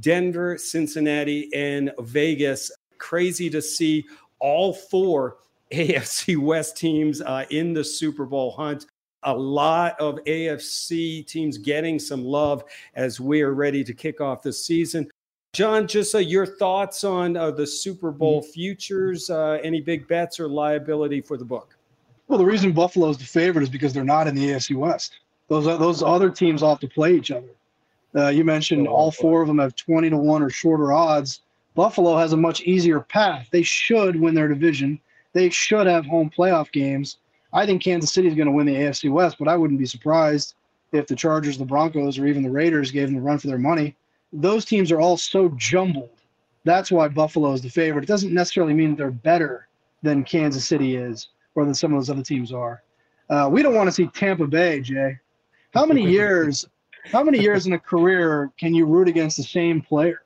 Denver, 0.00 0.58
Cincinnati, 0.58 1.48
and 1.54 1.92
Vegas. 2.00 2.72
Crazy 2.98 3.50
to 3.50 3.62
see 3.62 4.04
all 4.40 4.72
four 4.72 5.36
AFC 5.72 6.36
West 6.36 6.76
teams 6.76 7.20
uh, 7.20 7.44
in 7.50 7.72
the 7.72 7.84
Super 7.84 8.24
Bowl 8.24 8.50
hunt 8.52 8.86
a 9.24 9.34
lot 9.34 9.98
of 10.00 10.16
AFC 10.26 11.26
teams 11.26 11.58
getting 11.58 11.98
some 11.98 12.24
love 12.24 12.64
as 12.94 13.20
we 13.20 13.42
are 13.42 13.54
ready 13.54 13.84
to 13.84 13.94
kick 13.94 14.20
off 14.20 14.42
the 14.42 14.52
season. 14.52 15.10
John, 15.52 15.86
just 15.86 16.14
uh, 16.14 16.18
your 16.18 16.46
thoughts 16.46 17.04
on 17.04 17.36
uh, 17.36 17.50
the 17.50 17.66
Super 17.66 18.10
Bowl 18.10 18.40
mm-hmm. 18.40 18.50
futures? 18.52 19.28
Uh, 19.28 19.58
any 19.62 19.80
big 19.80 20.08
bets 20.08 20.40
or 20.40 20.48
liability 20.48 21.20
for 21.20 21.36
the 21.36 21.44
book? 21.44 21.76
Well, 22.28 22.38
the 22.38 22.46
reason 22.46 22.72
Buffalo 22.72 23.10
is 23.10 23.18
the 23.18 23.24
favorite 23.24 23.62
is 23.62 23.68
because 23.68 23.92
they're 23.92 24.04
not 24.04 24.26
in 24.26 24.34
the 24.34 24.48
AFC 24.48 24.74
West. 24.74 25.18
Those 25.48 25.66
those 25.66 26.02
other 26.02 26.30
teams 26.30 26.62
all 26.62 26.70
have 26.70 26.80
to 26.80 26.88
play 26.88 27.14
each 27.14 27.30
other. 27.30 27.50
Uh, 28.14 28.28
you 28.28 28.44
mentioned 28.44 28.88
all 28.88 29.10
four 29.10 29.42
of 29.42 29.48
them 29.48 29.58
have 29.58 29.74
20 29.76 30.10
to 30.10 30.16
1 30.16 30.42
or 30.42 30.50
shorter 30.50 30.92
odds. 30.92 31.40
Buffalo 31.74 32.16
has 32.16 32.32
a 32.32 32.36
much 32.36 32.62
easier 32.62 33.00
path. 33.00 33.48
They 33.50 33.62
should 33.62 34.16
win 34.16 34.34
their 34.34 34.48
division. 34.48 35.00
They 35.32 35.50
should 35.50 35.86
have 35.86 36.04
home 36.04 36.30
playoff 36.30 36.72
games. 36.72 37.18
I 37.52 37.66
think 37.66 37.82
Kansas 37.82 38.12
City 38.12 38.28
is 38.28 38.34
going 38.34 38.46
to 38.46 38.52
win 38.52 38.66
the 38.66 38.74
AFC 38.74 39.10
West, 39.10 39.36
but 39.38 39.48
I 39.48 39.56
wouldn't 39.56 39.78
be 39.78 39.86
surprised 39.86 40.54
if 40.92 41.06
the 41.06 41.16
Chargers, 41.16 41.58
the 41.58 41.64
Broncos, 41.64 42.18
or 42.18 42.26
even 42.26 42.42
the 42.42 42.50
Raiders 42.50 42.90
gave 42.90 43.08
them 43.08 43.18
a 43.18 43.20
run 43.20 43.38
for 43.38 43.48
their 43.48 43.58
money. 43.58 43.96
Those 44.32 44.64
teams 44.64 44.90
are 44.90 45.00
all 45.00 45.16
so 45.16 45.50
jumbled. 45.56 46.22
That's 46.64 46.90
why 46.90 47.08
Buffalo 47.08 47.52
is 47.52 47.62
the 47.62 47.68
favorite. 47.68 48.04
It 48.04 48.08
doesn't 48.08 48.32
necessarily 48.32 48.74
mean 48.74 48.94
they're 48.94 49.10
better 49.10 49.68
than 50.02 50.24
Kansas 50.24 50.66
City 50.66 50.96
is 50.96 51.28
or 51.54 51.64
than 51.64 51.74
some 51.74 51.92
of 51.92 51.98
those 51.98 52.10
other 52.10 52.22
teams 52.22 52.52
are. 52.52 52.82
Uh, 53.28 53.48
we 53.50 53.62
don't 53.62 53.74
want 53.74 53.88
to 53.88 53.92
see 53.92 54.06
Tampa 54.08 54.46
Bay, 54.46 54.80
Jay. 54.80 55.18
How 55.74 55.86
many 55.86 56.08
years? 56.08 56.66
how 57.10 57.22
many 57.22 57.38
years 57.40 57.66
in 57.66 57.72
a 57.72 57.78
career 57.78 58.50
can 58.58 58.74
you 58.74 58.86
root 58.86 59.08
against 59.08 59.36
the 59.36 59.42
same 59.42 59.80
player? 59.80 60.22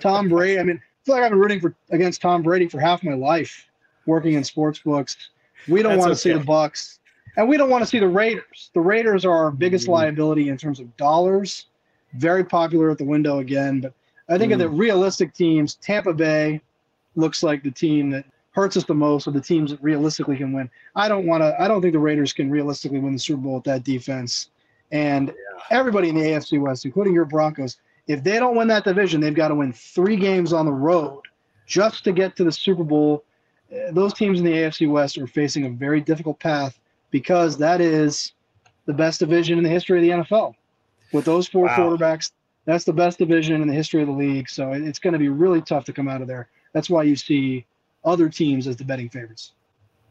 Tom 0.00 0.28
Brady. 0.28 0.58
I 0.58 0.62
mean, 0.64 0.76
I 0.76 1.04
feel 1.04 1.14
like 1.14 1.24
I've 1.24 1.30
been 1.30 1.38
rooting 1.38 1.60
for 1.60 1.74
against 1.90 2.20
Tom 2.20 2.42
Brady 2.42 2.68
for 2.68 2.80
half 2.80 3.02
my 3.02 3.14
life, 3.14 3.68
working 4.06 4.34
in 4.34 4.44
sports 4.44 4.80
books. 4.80 5.30
We 5.68 5.82
don't 5.82 5.98
want 5.98 6.08
to 6.08 6.12
okay. 6.12 6.18
see 6.18 6.32
the 6.32 6.44
Bucks, 6.44 6.98
and 7.36 7.48
we 7.48 7.56
don't 7.56 7.70
want 7.70 7.82
to 7.82 7.86
see 7.86 7.98
the 7.98 8.08
Raiders. 8.08 8.70
The 8.74 8.80
Raiders 8.80 9.24
are 9.24 9.32
our 9.32 9.50
biggest 9.50 9.86
Mhm. 9.86 9.92
liability 9.92 10.48
in 10.48 10.56
terms 10.56 10.80
of 10.80 10.96
dollars. 10.96 11.66
Very 12.14 12.44
popular 12.44 12.90
at 12.90 12.98
the 12.98 13.04
window 13.04 13.38
again, 13.38 13.80
but 13.80 13.92
I 14.28 14.38
think 14.38 14.52
of 14.52 14.58
the 14.58 14.68
realistic 14.68 15.34
teams. 15.34 15.74
Tampa 15.76 16.12
Bay 16.14 16.60
looks 17.16 17.42
like 17.42 17.62
the 17.62 17.70
team 17.70 18.10
that 18.10 18.24
hurts 18.52 18.76
us 18.76 18.84
the 18.84 18.94
most, 18.94 19.26
or 19.26 19.32
the 19.32 19.40
teams 19.40 19.70
that 19.72 19.82
realistically 19.82 20.36
can 20.36 20.52
win. 20.52 20.70
I 20.94 21.08
don't 21.08 21.26
want 21.26 21.42
to. 21.42 21.60
I 21.60 21.66
don't 21.66 21.82
think 21.82 21.92
the 21.92 21.98
Raiders 21.98 22.32
can 22.32 22.50
realistically 22.50 23.00
win 23.00 23.14
the 23.14 23.18
Super 23.18 23.40
Bowl 23.40 23.54
with 23.56 23.64
that 23.64 23.82
defense. 23.84 24.50
And 24.92 25.32
everybody 25.70 26.08
in 26.08 26.14
the 26.14 26.22
AFC 26.22 26.58
West, 26.58 26.84
including 26.84 27.14
your 27.14 27.24
Broncos, 27.24 27.78
if 28.06 28.22
they 28.22 28.38
don't 28.38 28.54
win 28.56 28.68
that 28.68 28.84
division, 28.84 29.20
they've 29.20 29.34
got 29.34 29.48
to 29.48 29.54
win 29.56 29.72
three 29.72 30.14
games 30.16 30.52
on 30.52 30.66
the 30.66 30.72
road 30.72 31.20
just 31.66 32.04
to 32.04 32.12
get 32.12 32.36
to 32.36 32.44
the 32.44 32.52
Super 32.52 32.84
Bowl. 32.84 33.24
Those 33.90 34.14
teams 34.14 34.38
in 34.38 34.44
the 34.44 34.52
AFC 34.52 34.88
West 34.88 35.18
are 35.18 35.26
facing 35.26 35.66
a 35.66 35.70
very 35.70 36.00
difficult 36.00 36.38
path 36.38 36.78
because 37.10 37.56
that 37.58 37.80
is 37.80 38.32
the 38.86 38.92
best 38.92 39.20
division 39.20 39.58
in 39.58 39.64
the 39.64 39.70
history 39.70 39.98
of 39.98 40.02
the 40.02 40.24
NFL. 40.24 40.54
With 41.12 41.24
those 41.24 41.46
four 41.46 41.66
Wow. 41.66 41.76
quarterbacks, 41.76 42.32
that's 42.66 42.84
the 42.84 42.92
best 42.92 43.18
division 43.18 43.60
in 43.62 43.68
the 43.68 43.74
history 43.74 44.00
of 44.00 44.08
the 44.08 44.14
league. 44.14 44.48
So 44.48 44.72
it's 44.72 44.98
going 44.98 45.12
to 45.12 45.18
be 45.18 45.28
really 45.28 45.62
tough 45.62 45.84
to 45.86 45.92
come 45.92 46.08
out 46.08 46.22
of 46.22 46.28
there. 46.28 46.48
That's 46.72 46.90
why 46.90 47.04
you 47.04 47.16
see 47.16 47.66
other 48.04 48.28
teams 48.28 48.66
as 48.66 48.76
the 48.76 48.84
betting 48.84 49.08
favorites. 49.08 49.52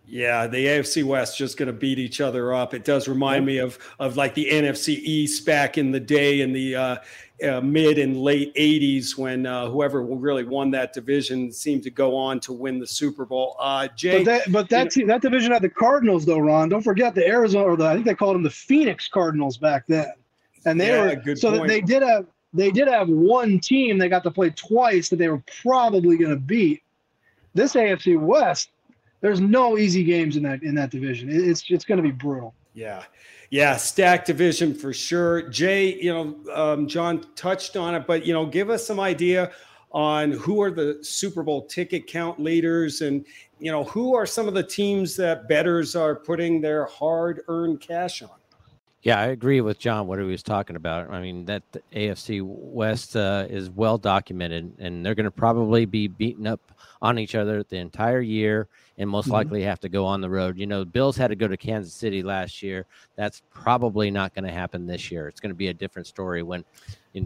Yeah, 0.06 0.48
the 0.48 0.66
AFC 0.66 1.04
West 1.04 1.38
just 1.38 1.58
going 1.58 1.68
to 1.68 1.74
beat 1.74 1.98
each 1.98 2.20
other 2.20 2.54
up. 2.54 2.74
It 2.74 2.84
does 2.84 3.08
remind 3.08 3.46
me 3.46 3.58
of 3.60 3.80
of 4.00 4.18
like 4.18 4.34
the 4.34 4.48
NFC 4.50 5.00
East 5.00 5.46
back 5.46 5.78
in 5.78 5.92
the 5.92 6.00
day 6.00 6.42
in 6.42 6.52
the 6.52 6.76
uh, 6.76 6.98
uh, 7.48 7.62
mid 7.62 7.98
and 7.98 8.18
late 8.18 8.54
'80s 8.56 9.18
when 9.18 9.46
uh, 9.46 9.70
whoever 9.70 10.04
really 10.04 10.44
won 10.44 10.72
that 10.72 10.92
division 10.92 11.54
seemed 11.54 11.84
to 11.84 11.90
go 11.90 12.18
on 12.18 12.42
to 12.42 12.52
win 12.52 12.80
the 12.80 12.88
Super 12.88 13.26
Bowl. 13.26 13.56
Uh, 13.60 13.88
Jay, 13.96 14.24
But 14.24 14.26
that, 14.26 14.52
but 14.52 14.70
that, 14.70 14.92
team, 14.92 15.08
that 15.08 15.22
division 15.22 15.54
had 15.54 15.62
the 15.62 15.70
Cardinals, 15.70 16.26
though, 16.26 16.40
Ron. 16.40 16.68
Don't 16.68 16.84
forget 16.84 17.16
the 17.16 17.26
Arizona, 17.26 17.66
or 17.66 17.78
the, 17.78 17.86
I 17.86 17.94
think 17.94 18.06
they 18.06 18.14
called 18.14 18.36
them 18.36 18.44
the 18.44 18.50
Phoenix 18.50 19.08
Cardinals 19.08 19.58
back 19.58 19.86
then. 19.88 20.12
And 20.66 20.80
they 20.80 20.90
Yeah, 20.90 21.04
were 21.06 21.16
good 21.16 21.40
so 21.40 21.52
point. 21.58 21.70
they 21.70 21.82
did 21.82 22.04
have 22.04 22.26
they 22.54 22.72
did 22.72 22.88
have 22.88 23.08
one 23.10 23.60
team 23.60 23.98
they 23.98 24.10
got 24.10 24.24
to 24.24 24.32
play 24.32 24.50
twice 24.52 25.10
that 25.10 25.16
they 25.16 25.30
were 25.30 25.42
probably 25.62 26.18
going 26.18 26.30
to 26.30 26.36
beat. 26.36 26.84
This 27.56 27.74
AFC 27.74 28.20
West, 28.20 28.70
there's 29.24 29.40
no 29.40 29.78
easy 29.78 30.04
games 30.04 30.36
in 30.36 30.44
that 30.44 30.62
in 30.64 30.76
that 30.76 30.92
division. 30.92 31.30
It's 31.32 31.64
it's 31.70 31.86
going 31.86 31.98
to 31.98 32.04
be 32.04 32.12
brutal. 32.12 32.54
Yeah. 32.74 33.04
Yeah, 33.50 33.78
stack 33.78 34.26
division 34.26 34.76
for 34.76 34.94
sure. 34.94 35.48
Jay, 35.50 35.96
you 36.02 36.12
know, 36.12 36.54
um, 36.54 36.88
John 36.88 37.24
touched 37.36 37.78
on 37.78 37.96
it, 37.96 38.06
but 38.06 38.26
you 38.26 38.34
know, 38.34 38.46
give 38.46 38.70
us 38.70 38.86
some 38.86 39.00
idea 39.00 39.52
on 39.92 40.32
who 40.32 40.62
are 40.62 40.72
the 40.72 40.98
Super 41.02 41.42
Bowl 41.42 41.66
ticket 41.68 42.06
count 42.08 42.40
leaders, 42.40 43.02
and 43.02 43.26
you 43.60 43.72
know, 43.72 43.84
who 43.86 44.14
are 44.16 44.26
some 44.26 44.48
of 44.48 44.56
the 44.56 44.64
teams 44.64 45.16
that 45.18 45.48
betters 45.48 45.96
are 45.96 46.16
putting 46.16 46.60
their 46.60 46.86
hard-earned 46.86 47.80
cash 47.80 48.24
on. 48.24 48.30
Yeah, 49.04 49.20
I 49.20 49.28
agree 49.28 49.60
with 49.60 49.80
John 49.80 50.08
what 50.08 50.18
he 50.18 50.24
was 50.24 50.42
talking 50.42 50.78
about. 50.78 51.10
I 51.10 51.22
mean, 51.22 51.44
that 51.46 51.62
the 51.74 51.82
AFC 51.94 52.42
West 52.42 53.18
uh, 53.18 53.46
is 53.50 53.70
well 53.70 53.98
documented, 53.98 54.72
and 54.80 55.06
they're 55.06 55.14
going 55.14 55.26
to 55.26 55.32
probably 55.32 55.84
be 55.84 56.08
beating 56.08 56.48
up 56.48 56.62
on 57.02 57.20
each 57.20 57.36
other 57.36 57.64
the 57.64 57.76
entire 57.76 58.22
year, 58.22 58.70
and 58.98 59.10
most 59.10 59.28
Mhm. 59.28 59.34
likely 59.34 59.62
have 59.64 59.82
to 59.82 59.90
go 59.90 60.06
on 60.06 60.22
the 60.22 60.30
road. 60.30 60.58
You 60.58 60.68
know, 60.68 60.86
Bills 60.86 61.18
had 61.18 61.28
to 61.28 61.36
go 61.36 61.50
to 61.50 61.58
Kansas 61.58 61.94
City 61.94 62.24
last 62.24 62.64
year. 62.64 62.86
That's 63.18 63.42
probably 63.54 64.10
not 64.10 64.34
going 64.34 64.46
to 64.46 64.54
happen 64.54 64.88
this 64.88 65.12
year. 65.12 65.28
It's 65.28 65.42
going 65.42 65.52
to 65.52 65.56
be 65.56 65.68
a 65.68 65.74
different 65.74 66.08
story 66.08 66.42
when 66.42 66.64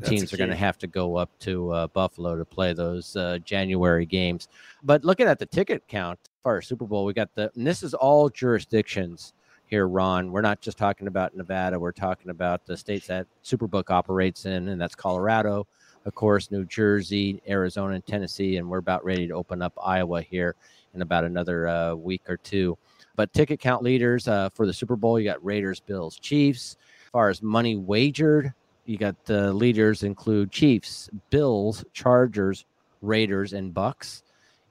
teams 0.02 0.34
are 0.34 0.38
going 0.38 0.50
to 0.50 0.56
have 0.56 0.80
to 0.80 0.88
go 0.88 1.16
up 1.16 1.30
to 1.42 1.70
uh, 1.72 1.88
Buffalo 1.88 2.36
to 2.38 2.44
play 2.44 2.74
those 2.74 3.16
uh, 3.16 3.38
January 3.46 4.08
games. 4.08 4.48
But 4.82 5.06
looking 5.06 5.28
at 5.28 5.38
the 5.38 5.46
ticket 5.46 5.88
count 5.88 6.20
for 6.42 6.54
our 6.54 6.62
Super 6.64 6.86
Bowl, 6.86 7.06
we 7.06 7.14
got 7.14 7.30
the, 7.36 7.52
and 7.56 7.68
this 7.68 7.84
is 7.84 7.94
all 7.94 8.30
jurisdictions 8.30 9.34
here, 9.68 9.88
Ron. 9.88 10.32
We're 10.32 10.42
not 10.42 10.62
just 10.62 10.78
talking 10.78 11.08
about 11.08 11.36
Nevada. 11.36 11.80
We're 11.80 11.92
talking 11.92 12.32
about 12.32 12.66
the 12.66 12.76
states 12.76 13.08
that 13.08 13.28
Superbook 13.44 13.90
operates 13.90 14.46
in, 14.46 14.70
and 14.70 14.80
that's 14.80 14.96
Colorado, 14.96 15.68
of 16.06 16.16
course, 16.16 16.52
New 16.52 16.66
Jersey, 16.66 17.42
Arizona, 17.48 17.96
and 17.96 18.06
Tennessee. 18.06 18.58
And 18.58 18.70
we're 18.70 18.78
about 18.78 19.04
ready 19.04 19.28
to 19.28 19.34
open 19.34 19.62
up 19.62 19.74
Iowa 19.84 20.22
here 20.22 20.56
in 20.94 21.02
about 21.02 21.26
another 21.26 21.68
uh, 21.68 21.96
week 21.96 22.22
or 22.30 22.38
two. 22.38 22.78
But 23.16 23.34
ticket 23.34 23.60
count 23.60 23.84
leaders 23.84 24.28
uh, 24.28 24.50
for 24.54 24.66
the 24.66 24.74
Super 24.74 24.96
Bowl, 24.96 25.20
you 25.20 25.26
got 25.26 25.44
Raiders, 25.44 25.80
Bills, 25.80 26.18
Chiefs. 26.18 26.78
As 27.06 27.12
far 27.12 27.30
as 27.30 27.42
money 27.42 27.76
wagered, 27.76 28.54
you 28.86 28.98
got 28.98 29.26
the 29.26 29.54
leaders 29.54 30.04
include 30.04 30.52
Chiefs, 30.52 31.10
Bills, 31.30 31.84
Chargers, 31.94 32.66
Raiders, 33.02 33.54
and 33.54 33.74
Bucks. 33.74 34.24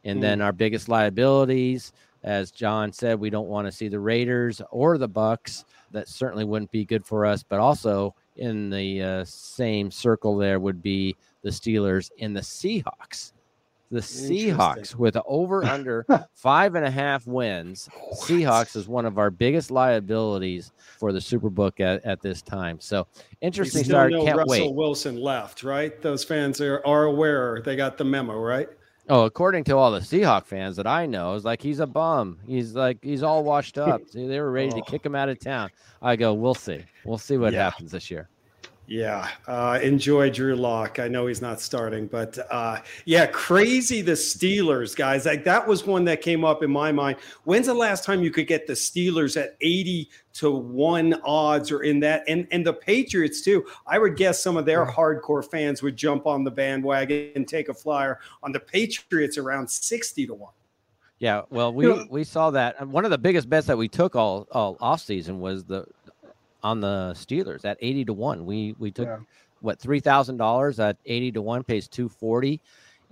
And 0.04 0.22
then 0.22 0.40
our 0.40 0.52
biggest 0.52 0.88
liabilities, 0.88 1.92
as 2.26 2.50
John 2.50 2.92
said, 2.92 3.20
we 3.20 3.30
don't 3.30 3.46
want 3.46 3.66
to 3.68 3.72
see 3.72 3.86
the 3.86 4.00
Raiders 4.00 4.60
or 4.70 4.98
the 4.98 5.08
Bucks. 5.08 5.64
That 5.92 6.08
certainly 6.08 6.44
wouldn't 6.44 6.72
be 6.72 6.84
good 6.84 7.06
for 7.06 7.24
us. 7.24 7.44
But 7.44 7.60
also 7.60 8.14
in 8.34 8.68
the 8.68 9.00
uh, 9.00 9.24
same 9.24 9.92
circle, 9.92 10.36
there 10.36 10.58
would 10.58 10.82
be 10.82 11.16
the 11.42 11.50
Steelers 11.50 12.10
and 12.20 12.36
the 12.36 12.40
Seahawks. 12.40 13.32
The 13.92 14.00
Seahawks 14.00 14.96
with 14.96 15.16
over 15.26 15.64
under 15.64 16.04
five 16.34 16.74
and 16.74 16.84
a 16.84 16.90
half 16.90 17.28
wins. 17.28 17.88
Seahawks 18.14 18.74
is 18.74 18.88
one 18.88 19.06
of 19.06 19.18
our 19.18 19.30
biggest 19.30 19.70
liabilities 19.70 20.72
for 20.98 21.12
the 21.12 21.20
Superbook 21.20 21.78
at, 21.78 22.04
at 22.04 22.20
this 22.20 22.42
time. 22.42 22.80
So 22.80 23.06
interesting 23.40 23.84
start. 23.84 24.12
Can't 24.12 24.36
Russell 24.36 24.48
wait. 24.48 24.74
Wilson 24.74 25.16
left, 25.16 25.62
right? 25.62 26.02
Those 26.02 26.24
fans 26.24 26.60
are, 26.60 26.84
are 26.84 27.04
aware. 27.04 27.62
They 27.64 27.76
got 27.76 27.96
the 27.96 28.04
memo, 28.04 28.36
right? 28.36 28.68
Oh, 29.08 29.24
according 29.24 29.64
to 29.64 29.76
all 29.76 29.92
the 29.92 30.00
Seahawk 30.00 30.46
fans 30.46 30.76
that 30.76 30.86
I 30.86 31.06
know, 31.06 31.34
is 31.34 31.44
like 31.44 31.62
he's 31.62 31.78
a 31.78 31.86
bum. 31.86 32.38
He's 32.46 32.74
like 32.74 32.98
he's 33.02 33.22
all 33.22 33.44
washed 33.44 33.78
up. 33.78 34.02
See, 34.10 34.26
they 34.26 34.40
were 34.40 34.50
ready 34.50 34.70
to 34.70 34.78
Oh. 34.80 34.82
kick 34.82 35.06
him 35.06 35.14
out 35.14 35.28
of 35.28 35.38
town. 35.38 35.70
I 36.02 36.16
go, 36.16 36.34
we'll 36.34 36.54
see. 36.54 36.84
We'll 37.04 37.18
see 37.18 37.36
what 37.36 37.52
Yeah. 37.52 37.62
happens 37.64 37.92
this 37.92 38.10
year. 38.10 38.28
Yeah, 38.88 39.28
uh, 39.48 39.80
enjoy 39.82 40.30
Drew 40.30 40.54
Lock. 40.54 41.00
I 41.00 41.08
know 41.08 41.26
he's 41.26 41.42
not 41.42 41.60
starting, 41.60 42.06
but 42.06 42.38
uh, 42.52 42.78
yeah, 43.04 43.26
crazy 43.26 44.00
the 44.00 44.12
Steelers 44.12 44.94
guys. 44.94 45.26
Like 45.26 45.42
that 45.42 45.66
was 45.66 45.84
one 45.84 46.04
that 46.04 46.20
came 46.20 46.44
up 46.44 46.62
in 46.62 46.70
my 46.70 46.92
mind. 46.92 47.16
When's 47.42 47.66
the 47.66 47.74
last 47.74 48.04
time 48.04 48.22
you 48.22 48.30
could 48.30 48.46
get 48.46 48.68
the 48.68 48.74
Steelers 48.74 49.36
at 49.36 49.56
eighty 49.60 50.08
to 50.34 50.52
one 50.52 51.14
odds 51.24 51.72
or 51.72 51.82
in 51.82 51.98
that? 52.00 52.22
And 52.28 52.46
and 52.52 52.64
the 52.64 52.74
Patriots 52.74 53.42
too. 53.42 53.66
I 53.88 53.98
would 53.98 54.16
guess 54.16 54.40
some 54.40 54.56
of 54.56 54.66
their 54.66 54.86
hardcore 54.86 55.44
fans 55.44 55.82
would 55.82 55.96
jump 55.96 56.24
on 56.24 56.44
the 56.44 56.52
bandwagon 56.52 57.32
and 57.34 57.48
take 57.48 57.68
a 57.68 57.74
flyer 57.74 58.20
on 58.44 58.52
the 58.52 58.60
Patriots 58.60 59.36
around 59.36 59.68
sixty 59.68 60.28
to 60.28 60.34
one. 60.34 60.52
Yeah, 61.18 61.42
well, 61.50 61.72
we 61.72 62.04
we 62.04 62.24
saw 62.24 62.50
that. 62.50 62.76
And 62.78 62.92
one 62.92 63.04
of 63.04 63.10
the 63.10 63.18
biggest 63.18 63.48
bets 63.48 63.66
that 63.66 63.78
we 63.78 63.88
took 63.88 64.14
all 64.14 64.46
all 64.52 64.76
off 64.80 65.00
season 65.00 65.40
was 65.40 65.64
the 65.64 65.86
on 66.66 66.80
the 66.80 67.12
Steelers 67.16 67.64
at 67.64 67.78
eighty 67.80 68.04
to 68.04 68.12
one. 68.12 68.44
We 68.44 68.74
we 68.78 68.90
took 68.90 69.06
Yeah. 69.06 69.18
what 69.60 69.78
three 69.78 70.00
thousand 70.00 70.36
dollars 70.38 70.80
at 70.80 70.96
eighty 71.06 71.30
to 71.32 71.40
one 71.40 71.62
pays 71.62 71.86
two 71.88 72.08
forty, 72.08 72.60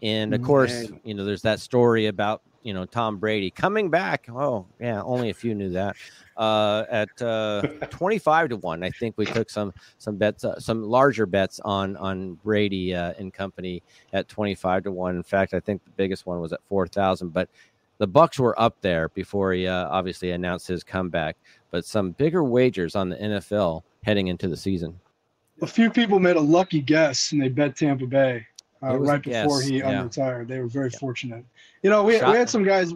and 0.02 0.34
of 0.34 0.42
course 0.42 0.90
Man. 0.90 1.00
you 1.04 1.14
know 1.14 1.24
there's 1.24 1.42
that 1.42 1.60
story 1.60 2.06
about 2.06 2.42
you 2.64 2.74
know 2.74 2.84
Tom 2.84 3.18
Brady 3.18 3.50
coming 3.50 3.90
back. 3.90 4.26
Oh 4.28 4.66
yeah, 4.80 5.02
only 5.02 5.30
a 5.30 5.34
few 5.34 5.54
knew 5.54 5.70
that. 5.70 5.94
Uh, 6.36 6.82
at 6.90 7.22
uh, 7.22 7.62
twenty 7.90 8.18
five 8.18 8.48
to 8.48 8.56
one, 8.56 8.82
I 8.82 8.90
think 8.90 9.14
we 9.16 9.24
took 9.24 9.48
some 9.48 9.72
some 9.98 10.16
bets, 10.16 10.44
uh, 10.44 10.58
some 10.58 10.82
larger 10.82 11.24
bets 11.26 11.60
on 11.64 11.96
on 11.98 12.34
Brady 12.42 12.92
uh, 12.92 13.12
and 13.18 13.32
company 13.32 13.84
at 14.12 14.26
twenty 14.26 14.56
five 14.56 14.82
to 14.82 14.90
one. 14.90 15.14
In 15.14 15.22
fact, 15.22 15.54
I 15.54 15.60
think 15.60 15.84
the 15.84 15.90
biggest 15.92 16.26
one 16.26 16.40
was 16.40 16.52
at 16.52 16.60
four 16.68 16.88
thousand, 16.88 17.28
but 17.32 17.48
the 17.98 18.06
Bucks 18.06 18.38
were 18.38 18.58
up 18.60 18.76
there 18.80 19.08
before 19.10 19.52
he 19.52 19.66
uh, 19.66 19.88
obviously 19.88 20.32
announced 20.32 20.66
his 20.66 20.82
comeback. 20.82 21.36
But 21.70 21.84
some 21.84 22.12
bigger 22.12 22.44
wagers 22.44 22.94
on 22.94 23.08
the 23.08 23.16
NFL 23.16 23.82
heading 24.04 24.28
into 24.28 24.48
the 24.48 24.56
season. 24.56 24.98
A 25.62 25.66
few 25.66 25.90
people 25.90 26.18
made 26.18 26.36
a 26.36 26.40
lucky 26.40 26.80
guess 26.80 27.32
and 27.32 27.40
they 27.40 27.48
bet 27.48 27.76
Tampa 27.76 28.06
Bay 28.06 28.46
uh, 28.82 28.94
It 28.94 29.00
was 29.00 29.08
a 29.08 29.12
right 29.12 29.22
before 29.22 29.62
he 29.62 29.78
yeah. 29.78 30.02
unretired. 30.02 30.48
They 30.48 30.60
were 30.60 30.66
very 30.66 30.90
fortunate. 30.90 31.44
You 31.82 31.90
know, 31.90 32.02
we, 32.02 32.14
we 32.14 32.36
had 32.36 32.50
some 32.50 32.64
guys, 32.64 32.92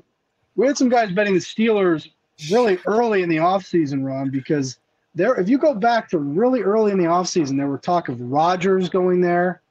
we 0.56 0.66
had 0.66 0.76
some 0.76 0.88
guys 0.88 1.12
betting 1.12 1.34
the 1.34 1.40
Steelers 1.40 2.10
really 2.50 2.78
early 2.86 3.22
in 3.22 3.28
the 3.28 3.36
offseason, 3.36 4.04
Ron, 4.04 4.30
because 4.30 4.78
there, 5.14 5.34
if 5.36 5.48
you 5.48 5.58
go 5.58 5.74
back 5.74 6.08
to 6.10 6.18
really 6.18 6.62
early 6.62 6.92
in 6.92 6.98
the 6.98 7.04
offseason, 7.04 7.56
there 7.56 7.68
were 7.68 7.78
talk 7.78 8.08
of 8.08 8.20
Rodgers 8.20 8.88
going 8.88 9.20
there, 9.20 9.62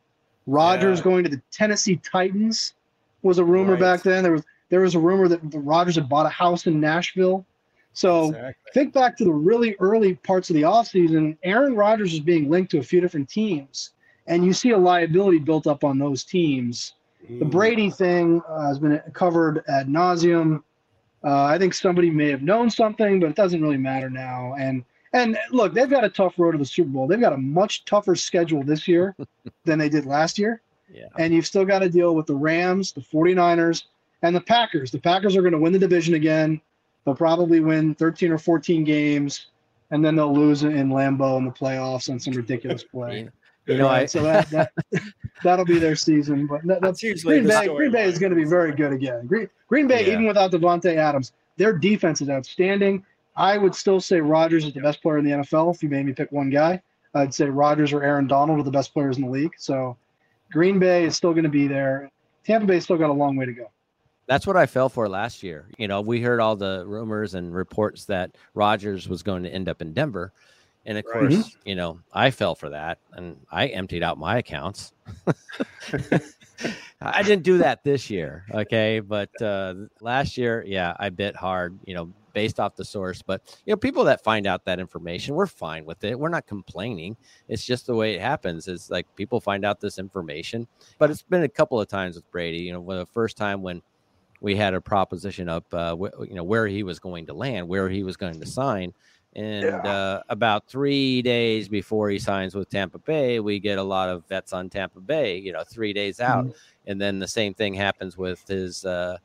Rodgers 0.47 0.99
Yeah. 0.99 1.03
going 1.03 1.23
to 1.23 1.29
the 1.29 1.41
Tennessee 1.51 1.97
Titans 1.97 2.73
was 3.21 3.37
a 3.37 3.43
rumor 3.43 3.73
Right. 3.73 3.79
back 3.79 4.03
then. 4.03 4.23
There 4.23 4.31
was 4.33 4.43
there 4.69 4.81
was 4.81 4.95
a 4.95 4.99
rumor 4.99 5.27
that 5.27 5.51
the 5.51 5.59
Rodgers 5.59 5.95
had 5.95 6.09
bought 6.09 6.25
a 6.25 6.29
house 6.29 6.67
in 6.67 6.79
Nashville. 6.79 7.45
So 7.93 8.27
Exactly. 8.29 8.53
think 8.73 8.93
back 8.93 9.17
to 9.17 9.23
the 9.23 9.33
really 9.33 9.75
early 9.79 10.15
parts 10.15 10.49
of 10.49 10.55
the 10.55 10.61
offseason, 10.63 11.37
Aaron 11.43 11.75
Rodgers 11.75 12.13
is 12.13 12.19
being 12.19 12.49
linked 12.49 12.69
to 12.71 12.77
a 12.79 12.83
few 12.83 13.01
different 13.01 13.27
teams, 13.29 13.91
and 14.27 14.45
you 14.45 14.53
see 14.53 14.71
a 14.71 14.77
liability 14.77 15.39
built 15.39 15.65
up 15.67 15.83
on 15.83 15.97
those 15.97 16.23
teams. 16.23 16.93
The 17.27 17.45
Mm. 17.45 17.51
Brady 17.51 17.89
thing 17.89 18.41
uh, 18.47 18.67
has 18.67 18.77
been 18.79 19.01
covered 19.13 19.63
ad 19.67 19.87
nauseum. 19.87 20.61
Uh, 21.23 21.43
I 21.45 21.57
think 21.57 21.73
somebody 21.73 22.11
may 22.11 22.29
have 22.29 22.43
known 22.43 22.69
something, 22.69 23.19
but 23.19 23.29
it 23.31 23.35
doesn't 23.35 23.61
really 23.61 23.77
matter 23.77 24.09
now. 24.09 24.53
And 24.59 24.83
and 25.13 25.37
look, 25.51 25.73
they've 25.73 25.89
got 25.89 26.03
a 26.03 26.09
tough 26.09 26.37
road 26.37 26.51
to 26.51 26.57
the 26.59 26.65
Super 26.65 26.89
Bowl. 26.89 27.07
They've 27.07 27.19
got 27.19 27.33
a 27.33 27.37
much 27.37 27.85
tougher 27.85 28.15
schedule 28.15 28.61
this 28.61 28.87
year 28.87 29.15
than 29.65 29.79
they 29.79 29.89
did 29.89 30.05
last 30.05 30.37
year. 30.37 30.61
Yeah. 30.93 31.07
And 31.17 31.33
you've 31.33 31.47
still 31.47 31.65
got 31.65 31.79
to 31.79 31.89
deal 31.89 32.13
with 32.13 32.27
the 32.27 32.35
Rams, 32.35 32.91
the 32.91 33.01
49ers, 33.01 33.85
and 34.21 34.35
the 34.35 34.41
Packers. 34.41 34.91
The 34.91 34.99
Packers 34.99 35.35
are 35.35 35.41
going 35.41 35.53
to 35.53 35.59
win 35.59 35.73
the 35.73 35.79
division 35.79 36.13
again. 36.15 36.61
They'll 37.05 37.15
probably 37.15 37.59
win 37.59 37.95
13 37.95 38.31
or 38.31 38.37
14 38.37 38.83
games, 38.83 39.47
and 39.91 40.03
then 40.03 40.15
they'll 40.15 40.33
lose 40.33 40.63
in 40.63 40.89
Lambeau 40.89 41.37
in 41.37 41.45
the 41.45 41.51
playoffs 41.51 42.09
on 42.09 42.19
some 42.19 42.33
ridiculous 42.33 42.83
play. 42.91 43.29
You 43.65 43.77
know, 43.77 43.89
I 43.89 44.05
so 44.05 44.23
that, 44.23 44.49
that 44.51 44.71
that'll 45.43 45.65
be 45.65 45.77
their 45.77 45.95
season. 45.95 46.47
But 46.47 46.65
that, 46.65 46.81
That's 46.81 47.03
usually 47.03 47.41
Green 47.41 47.47
Bay. 47.49 47.67
Green 47.67 47.91
Bay 47.91 48.05
is 48.05 48.17
going 48.17 48.29
to 48.29 48.35
be 48.35 48.45
very 48.45 48.73
good 48.73 48.93
again. 48.93 49.27
Green, 49.27 49.49
Green 49.67 49.87
Bay, 49.87 50.05
Yeah. 50.07 50.13
even 50.13 50.25
without 50.25 50.51
Davante 50.51 50.95
Adams, 50.95 51.33
their 51.57 51.73
defense 51.73 52.21
is 52.21 52.29
outstanding. 52.29 53.05
I 53.35 53.57
would 53.57 53.75
still 53.75 53.99
say 53.99 54.21
Rodgers 54.21 54.63
is 54.65 54.73
the 54.73 54.79
best 54.79 55.01
player 55.01 55.17
in 55.17 55.25
the 55.25 55.31
NFL. 55.31 55.75
If 55.75 55.83
you 55.83 55.89
made 55.89 56.05
me 56.05 56.13
pick 56.13 56.31
one 56.31 56.49
guy, 56.49 56.81
I'd 57.13 57.33
say 57.33 57.45
Rodgers 57.49 57.91
or 57.93 58.03
Aaron 58.03 58.25
Donald 58.25 58.59
are 58.59 58.63
the 58.63 58.71
best 58.71 58.93
players 58.93 59.17
in 59.17 59.23
the 59.23 59.29
league. 59.29 59.51
So 59.57 59.97
Green 60.51 60.79
Bay 60.79 61.03
is 61.03 61.15
still 61.17 61.33
going 61.33 61.43
to 61.43 61.49
be 61.49 61.67
there. 61.67 62.09
Tampa 62.45 62.65
Bay's 62.65 62.85
still 62.85 62.97
got 62.97 63.09
a 63.09 63.13
long 63.13 63.35
way 63.35 63.45
to 63.45 63.53
go. 63.53 63.69
That's 64.27 64.45
what 64.45 64.57
I 64.57 64.65
fell 64.65 64.89
for 64.89 65.07
last 65.07 65.41
year. 65.41 65.69
You 65.77 65.87
know, 65.87 66.01
we 66.01 66.21
heard 66.21 66.39
all 66.39 66.55
the 66.55 66.83
rumors 66.85 67.33
and 67.33 67.53
reports 67.53 68.05
that 68.05 68.35
Rodgers 68.53 69.07
was 69.07 69.23
going 69.23 69.43
to 69.43 69.49
end 69.49 69.69
up 69.69 69.81
in 69.81 69.93
Denver. 69.93 70.33
And 70.85 70.97
of 70.97 71.05
course, 71.05 71.57
you 71.65 71.75
know, 71.75 71.99
I 72.13 72.31
fell 72.31 72.55
for 72.55 72.69
that 72.69 72.99
and 73.11 73.37
I 73.51 73.67
emptied 73.67 74.03
out 74.03 74.17
my 74.17 74.37
accounts. 74.37 74.93
I 77.01 77.23
didn't 77.23 77.43
do 77.43 77.57
that 77.59 77.83
this 77.83 78.09
year. 78.09 78.45
Okay. 78.53 79.01
But 79.01 79.29
uh, 79.41 79.75
last 79.99 80.37
year, 80.37 80.63
yeah, 80.65 80.95
I 80.97 81.09
bit 81.09 81.35
hard, 81.35 81.77
you 81.85 81.93
know, 81.93 82.13
based 82.33 82.59
off 82.59 82.75
the 82.75 82.85
source. 82.85 83.21
But, 83.21 83.41
you 83.65 83.71
know, 83.71 83.77
people 83.77 84.05
that 84.05 84.23
find 84.23 84.47
out 84.47 84.63
that 84.63 84.79
information, 84.79 85.35
we're 85.35 85.47
fine 85.47 85.83
with 85.83 86.03
it. 86.05 86.17
We're 86.17 86.29
not 86.29 86.47
complaining. 86.47 87.17
It's 87.49 87.65
just 87.65 87.85
the 87.87 87.95
way 87.95 88.15
it 88.15 88.21
happens. 88.21 88.69
It's 88.69 88.89
like 88.89 89.13
people 89.17 89.41
find 89.41 89.65
out 89.65 89.81
this 89.81 89.99
information. 89.99 90.67
But 90.99 91.11
it's 91.11 91.21
been 91.21 91.43
a 91.43 91.49
couple 91.49 91.81
of 91.81 91.89
times 91.89 92.15
with 92.15 92.29
Brady. 92.31 92.59
You 92.59 92.73
know, 92.73 92.79
when 92.79 92.97
the 92.97 93.05
first 93.05 93.35
time 93.35 93.61
when 93.61 93.81
we 94.41 94.55
had 94.55 94.73
a 94.73 94.81
proposition 94.81 95.49
up, 95.49 95.65
uh, 95.73 95.95
wh- 95.95 96.27
you 96.27 96.35
know, 96.35 96.43
where 96.43 96.67
he 96.67 96.83
was 96.83 96.99
going 96.99 97.25
to 97.27 97.33
land, 97.33 97.67
where 97.67 97.89
he 97.89 98.03
was 98.03 98.17
going 98.17 98.39
to 98.39 98.45
sign. 98.45 98.93
And 99.35 99.63
Yeah. 99.63 99.77
uh, 99.77 100.21
about 100.29 100.67
three 100.67 101.21
days 101.21 101.67
before 101.69 102.09
he 102.09 102.17
signs 102.17 102.55
with 102.55 102.69
Tampa 102.69 102.97
Bay, 102.99 103.39
we 103.39 103.59
get 103.59 103.77
a 103.77 103.83
lot 103.83 104.09
of 104.09 104.25
vets 104.27 104.53
on 104.53 104.69
Tampa 104.69 104.99
Bay, 104.99 105.37
you 105.37 105.51
know, 105.51 105.63
three 105.63 105.93
days 105.93 106.19
out. 106.19 106.45
Mm-hmm. 106.45 106.57
And 106.87 107.01
then 107.01 107.19
the 107.19 107.27
same 107.27 107.53
thing 107.53 107.73
happens 107.75 108.17
with 108.17 108.47
his 108.47 108.83
uh, 108.85 109.17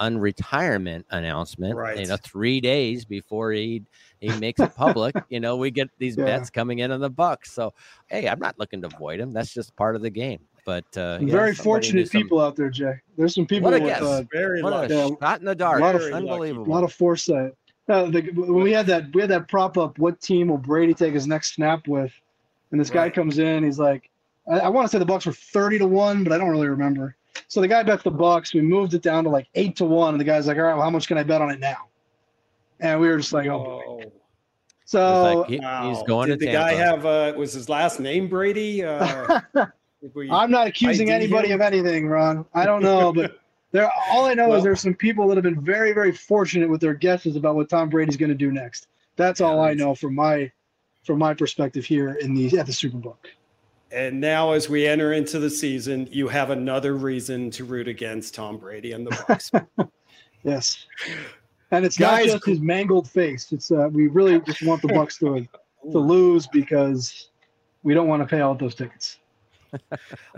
unretirement 0.00 1.04
announcement. 1.10 1.74
right. 1.76 1.98
You 1.98 2.06
know, 2.06 2.16
three 2.16 2.60
days 2.60 3.04
before 3.04 3.52
he 3.52 3.82
he 4.20 4.36
makes 4.38 4.60
it 4.60 4.74
public, 4.74 5.14
you 5.28 5.40
know, 5.40 5.56
we 5.56 5.70
get 5.70 5.88
these 5.98 6.16
Yeah. 6.16 6.24
bets 6.24 6.50
coming 6.50 6.80
in 6.80 6.90
on 6.90 7.00
the 7.00 7.10
Bucks. 7.10 7.52
So, 7.52 7.72
hey, 8.08 8.28
I'm 8.28 8.38
not 8.40 8.58
looking 8.58 8.80
to 8.82 8.88
avoid 8.88 9.20
him. 9.20 9.32
That's 9.32 9.52
just 9.52 9.74
part 9.76 9.96
of 9.96 10.02
the 10.02 10.10
game. 10.10 10.40
But 10.68 10.84
uh, 10.98 11.16
yeah, 11.22 11.32
very 11.32 11.54
fortunate 11.54 12.00
knew 12.00 12.04
some- 12.04 12.20
people 12.22 12.40
out 12.42 12.54
there, 12.54 12.68
Jay. 12.68 12.92
There's 13.16 13.34
some 13.34 13.46
people 13.46 13.70
What 13.70 13.80
a 13.80 13.82
with 13.82 14.02
uh, 14.02 14.22
Very 14.30 14.62
What 14.62 14.74
lucky. 14.74 14.92
a 14.92 15.08
Yeah. 15.08 15.14
shot 15.18 15.38
in 15.40 15.46
the 15.46 15.54
dark! 15.54 15.80
lot 15.80 15.94
of- 15.94 16.02
Very. 16.02 16.12
Unbelievable. 16.12 16.70
a 16.70 16.74
lot 16.74 16.84
of 16.84 16.92
foresight. 16.92 17.52
Uh, 17.88 18.04
the, 18.10 18.20
when 18.34 18.62
we 18.62 18.70
had 18.70 18.86
that, 18.88 19.04
we 19.14 19.22
had 19.22 19.30
that 19.30 19.48
prop 19.48 19.78
up. 19.78 19.98
What 19.98 20.20
team 20.20 20.48
will 20.48 20.58
Brady 20.58 20.92
take 20.92 21.14
his 21.14 21.26
next 21.26 21.54
snap 21.54 21.88
with? 21.88 22.12
And 22.70 22.78
this 22.78 22.90
guy 22.90 23.08
comes 23.08 23.38
in. 23.38 23.64
He's 23.64 23.78
like, 23.78 24.10
I, 24.46 24.58
I 24.58 24.68
want 24.68 24.84
to 24.86 24.92
say 24.92 24.98
the 24.98 25.06
Bucks 25.06 25.24
were 25.24 25.32
thirty 25.32 25.78
to 25.78 25.86
one, 25.86 26.22
but 26.22 26.34
I 26.34 26.36
don't 26.36 26.50
really 26.50 26.68
remember. 26.68 27.16
So 27.48 27.62
the 27.62 27.68
guy 27.68 27.82
bets 27.82 28.02
the 28.02 28.10
Bucks. 28.10 28.52
We 28.52 28.60
moved 28.60 28.92
it 28.92 29.00
down 29.00 29.24
to 29.24 29.30
like 29.30 29.48
eight 29.54 29.74
to 29.76 29.86
one, 29.86 30.12
and 30.12 30.20
the 30.20 30.24
guy's 30.26 30.46
like, 30.48 30.58
"All 30.58 30.64
right, 30.64 30.74
well, 30.74 30.82
how 30.82 30.90
much 30.90 31.08
can 31.08 31.16
I 31.16 31.22
bet 31.22 31.40
on 31.40 31.50
it 31.50 31.60
now?" 31.60 31.88
And 32.80 33.00
we 33.00 33.08
were 33.08 33.16
just 33.16 33.32
like, 33.32 33.46
"Oh." 33.46 33.82
boy. 33.86 34.04
So 34.84 35.00
It's 35.30 35.38
like, 35.38 35.48
he- 35.48 35.58
Wow. 35.60 35.88
he's 35.88 36.02
going 36.02 36.28
Did 36.28 36.40
to 36.40 36.46
the 36.46 36.52
guy 36.52 36.72
have 36.74 37.06
uh 37.06 37.32
was 37.38 37.54
his 37.54 37.68
last 37.70 38.00
name 38.00 38.28
Brady? 38.28 38.84
Uh, 38.84 39.40
did 39.54 39.66
we- 40.14 40.30
I'm 40.30 40.50
not 40.50 40.66
accusing 40.66 41.10
anybody 41.10 41.52
of 41.52 41.60
anything, 41.60 42.06
Ron. 42.08 42.44
I 42.54 42.64
don't 42.64 42.82
know, 42.82 43.12
but 43.12 43.38
there. 43.72 43.90
All 44.10 44.24
I 44.26 44.34
know 44.34 44.48
Well- 44.48 44.58
is 44.58 44.64
there's 44.64 44.80
some 44.80 44.94
people 44.94 45.28
that 45.28 45.36
have 45.36 45.44
been 45.44 45.60
very, 45.60 45.92
very 45.92 46.12
fortunate 46.12 46.68
with 46.68 46.80
their 46.80 46.94
guesses 46.94 47.36
about 47.36 47.54
what 47.56 47.68
Tom 47.68 47.88
Brady's 47.88 48.16
going 48.16 48.30
to 48.30 48.34
do 48.34 48.52
next. 48.52 48.88
That's 49.16 49.40
all 49.40 49.60
I 49.60 49.74
know 49.74 49.94
from 49.94 50.14
my, 50.14 50.50
from 51.04 51.18
my 51.18 51.34
perspective 51.34 51.84
here 51.84 52.14
in 52.14 52.34
the 52.34 52.58
at 52.58 52.66
the 52.66 52.72
Superbook. 52.72 53.16
and 53.90 54.20
now 54.20 54.52
as 54.52 54.68
we 54.68 54.86
enter 54.86 55.12
into 55.14 55.38
the 55.38 55.50
season, 55.50 56.06
you 56.12 56.28
have 56.28 56.50
another 56.50 56.94
reason 56.96 57.50
to 57.52 57.64
root 57.64 57.88
against 57.88 58.34
Tom 58.34 58.58
Brady 58.58 58.92
and 58.92 59.06
the 59.06 59.24
Bucks. 59.26 59.50
Yes, 60.44 60.86
and 61.72 61.84
it's 61.84 61.98
Guys- 61.98 62.26
not 62.26 62.32
just 62.34 62.46
his 62.46 62.60
mangled 62.60 63.10
face. 63.10 63.50
It's 63.50 63.72
uh, 63.72 63.88
we 63.90 64.06
really 64.06 64.40
just 64.42 64.62
want 64.62 64.80
the 64.82 64.88
Bucks 64.88 65.18
to 65.18 65.46
to 65.90 65.98
lose 65.98 66.46
because 66.46 67.30
we 67.82 67.92
don't 67.92 68.06
want 68.06 68.22
to 68.22 68.26
pay 68.26 68.40
out 68.40 68.58
those 68.60 68.76
tickets. 68.76 69.18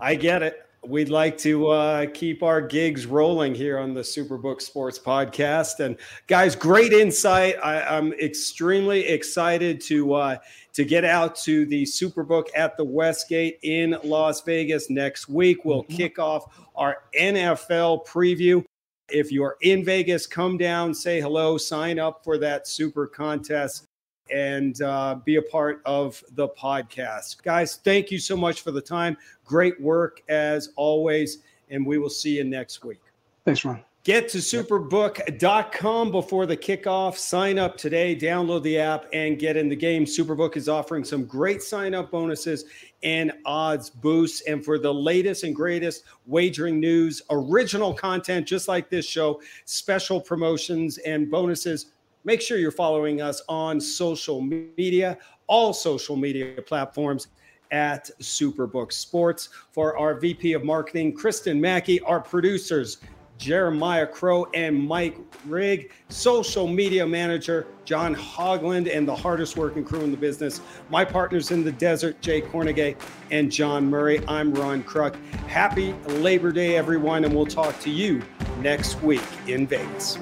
I 0.00 0.14
get 0.14 0.42
it. 0.42 0.66
We'd 0.86 1.10
like 1.10 1.36
to 1.38 1.68
uh, 1.68 2.06
keep 2.14 2.42
our 2.42 2.62
gigs 2.62 3.04
rolling 3.04 3.54
here 3.54 3.78
on 3.78 3.92
the 3.92 4.00
Superbook 4.00 4.62
Sports 4.62 4.98
Podcast. 4.98 5.80
And 5.80 5.98
guys, 6.26 6.56
great 6.56 6.94
insight. 6.94 7.56
I, 7.62 7.82
I'm 7.82 8.14
extremely 8.14 9.06
excited 9.06 9.82
to 9.82 10.14
uh, 10.14 10.36
to 10.72 10.84
get 10.84 11.04
out 11.04 11.36
to 11.36 11.66
the 11.66 11.82
Superbook 11.82 12.46
at 12.54 12.78
the 12.78 12.84
Westgate 12.84 13.58
in 13.62 13.98
Las 14.04 14.40
Vegas 14.40 14.88
next 14.88 15.28
week. 15.28 15.66
We'll 15.66 15.82
kick 15.82 16.18
off 16.18 16.58
our 16.74 17.02
NFL 17.14 18.06
preview. 18.06 18.64
If 19.10 19.30
you're 19.30 19.56
in 19.60 19.84
Vegas, 19.84 20.26
come 20.26 20.56
down, 20.56 20.94
say 20.94 21.20
hello, 21.20 21.58
sign 21.58 21.98
up 21.98 22.24
for 22.24 22.38
that 22.38 22.66
super 22.66 23.06
contest 23.06 23.89
and 24.32 24.80
uh, 24.82 25.16
be 25.24 25.36
a 25.36 25.42
part 25.42 25.82
of 25.84 26.22
the 26.32 26.48
podcast. 26.48 27.42
Guys, 27.42 27.76
thank 27.76 28.10
you 28.10 28.18
so 28.18 28.36
much 28.36 28.62
for 28.62 28.70
the 28.70 28.80
time. 28.80 29.16
Great 29.44 29.80
work 29.80 30.22
as 30.28 30.70
always. 30.76 31.38
And 31.70 31.86
we 31.86 31.98
will 31.98 32.10
see 32.10 32.36
you 32.36 32.44
next 32.44 32.84
week. 32.84 33.00
Thanks, 33.44 33.64
Ron. 33.64 33.82
Get 34.02 34.30
to 34.30 34.38
superbook.com 34.38 36.10
before 36.10 36.46
the 36.46 36.56
kickoff. 36.56 37.18
Sign 37.18 37.58
up 37.58 37.76
today, 37.76 38.16
download 38.16 38.62
the 38.62 38.78
app, 38.78 39.04
and 39.12 39.38
get 39.38 39.58
in 39.58 39.68
the 39.68 39.76
game. 39.76 40.06
Superbook 40.06 40.56
is 40.56 40.70
offering 40.70 41.04
some 41.04 41.26
great 41.26 41.62
sign 41.62 41.94
up 41.94 42.10
bonuses 42.10 42.64
and 43.02 43.30
odds 43.44 43.90
boosts. 43.90 44.40
And 44.48 44.64
for 44.64 44.78
the 44.78 44.92
latest 44.92 45.44
and 45.44 45.54
greatest 45.54 46.04
wagering 46.24 46.80
news, 46.80 47.20
original 47.28 47.92
content 47.92 48.46
just 48.46 48.68
like 48.68 48.88
this 48.88 49.04
show, 49.04 49.42
special 49.66 50.18
promotions 50.18 50.96
and 50.98 51.30
bonuses, 51.30 51.92
make 52.24 52.40
sure 52.40 52.58
you're 52.58 52.70
following 52.70 53.20
us 53.20 53.42
on 53.48 53.80
social 53.80 54.40
media, 54.40 55.18
all 55.46 55.72
social 55.72 56.16
media 56.16 56.60
platforms 56.62 57.28
at 57.70 58.10
Superbook 58.20 58.92
Sports. 58.92 59.48
For 59.72 59.96
our 59.96 60.18
VP 60.18 60.54
of 60.54 60.64
Marketing, 60.64 61.12
Kristen 61.12 61.60
Mackey, 61.60 62.00
our 62.00 62.20
producers, 62.20 62.98
Jeremiah 63.40 64.06
Crow 64.06 64.46
and 64.52 64.78
Mike 64.78 65.16
Rigg, 65.46 65.92
social 66.10 66.66
media 66.66 67.06
manager, 67.06 67.66
John 67.86 68.14
Hogland, 68.14 68.94
and 68.94 69.08
the 69.08 69.16
hardest 69.16 69.56
working 69.56 69.82
crew 69.82 70.02
in 70.02 70.10
the 70.10 70.16
business, 70.16 70.60
my 70.90 71.06
partners 71.06 71.50
in 71.50 71.64
the 71.64 71.72
desert, 71.72 72.20
Jay 72.20 72.42
Kornegay 72.42 72.96
and 73.30 73.50
John 73.50 73.88
Murray. 73.88 74.22
I'm 74.28 74.52
Ron 74.52 74.84
Kruk. 74.84 75.16
Happy 75.46 75.94
Labor 76.06 76.52
Day, 76.52 76.76
everyone, 76.76 77.24
and 77.24 77.34
we'll 77.34 77.46
talk 77.46 77.80
to 77.80 77.90
you 77.90 78.20
next 78.60 79.00
week 79.02 79.22
in 79.46 79.66
Vegas. 79.66 80.18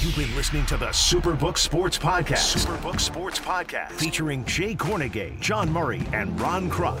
You've 0.00 0.16
been 0.16 0.34
listening 0.34 0.64
to 0.64 0.78
the 0.78 0.86
Superbook 0.86 1.58
Sports 1.58 1.98
Podcast. 1.98 2.56
Superbook 2.56 2.98
Sports 2.98 3.38
Podcast. 3.38 3.92
Featuring 3.92 4.46
Jay 4.46 4.74
Kornegay, 4.74 5.38
John 5.40 5.70
Murray, 5.70 6.02
and 6.14 6.40
Ron 6.40 6.70
Kruk. 6.70 6.98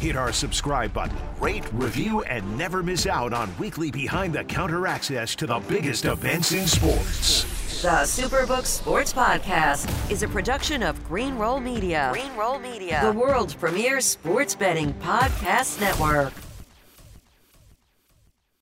Hit 0.00 0.16
our 0.16 0.32
subscribe 0.32 0.92
button, 0.92 1.16
rate, 1.38 1.64
review, 1.72 2.22
and 2.22 2.58
never 2.58 2.82
miss 2.82 3.06
out 3.06 3.32
on 3.32 3.56
weekly 3.58 3.92
behind 3.92 4.32
the 4.34 4.42
counter 4.42 4.88
access 4.88 5.36
to 5.36 5.46
the 5.46 5.60
biggest 5.68 6.06
events 6.06 6.50
in 6.50 6.66
sports. 6.66 7.44
The 7.82 7.88
Superbook 8.02 8.66
Sports 8.66 9.12
Podcast 9.12 10.10
is 10.10 10.24
a 10.24 10.28
production 10.28 10.82
of 10.82 11.06
Green 11.06 11.36
Roll 11.36 11.60
Media. 11.60 12.10
Green 12.12 12.34
Roll 12.34 12.58
Media, 12.58 13.00
the 13.04 13.12
world's 13.12 13.54
premier 13.54 14.00
sports 14.00 14.56
betting 14.56 14.92
podcast 14.94 15.80
network. 15.80 16.32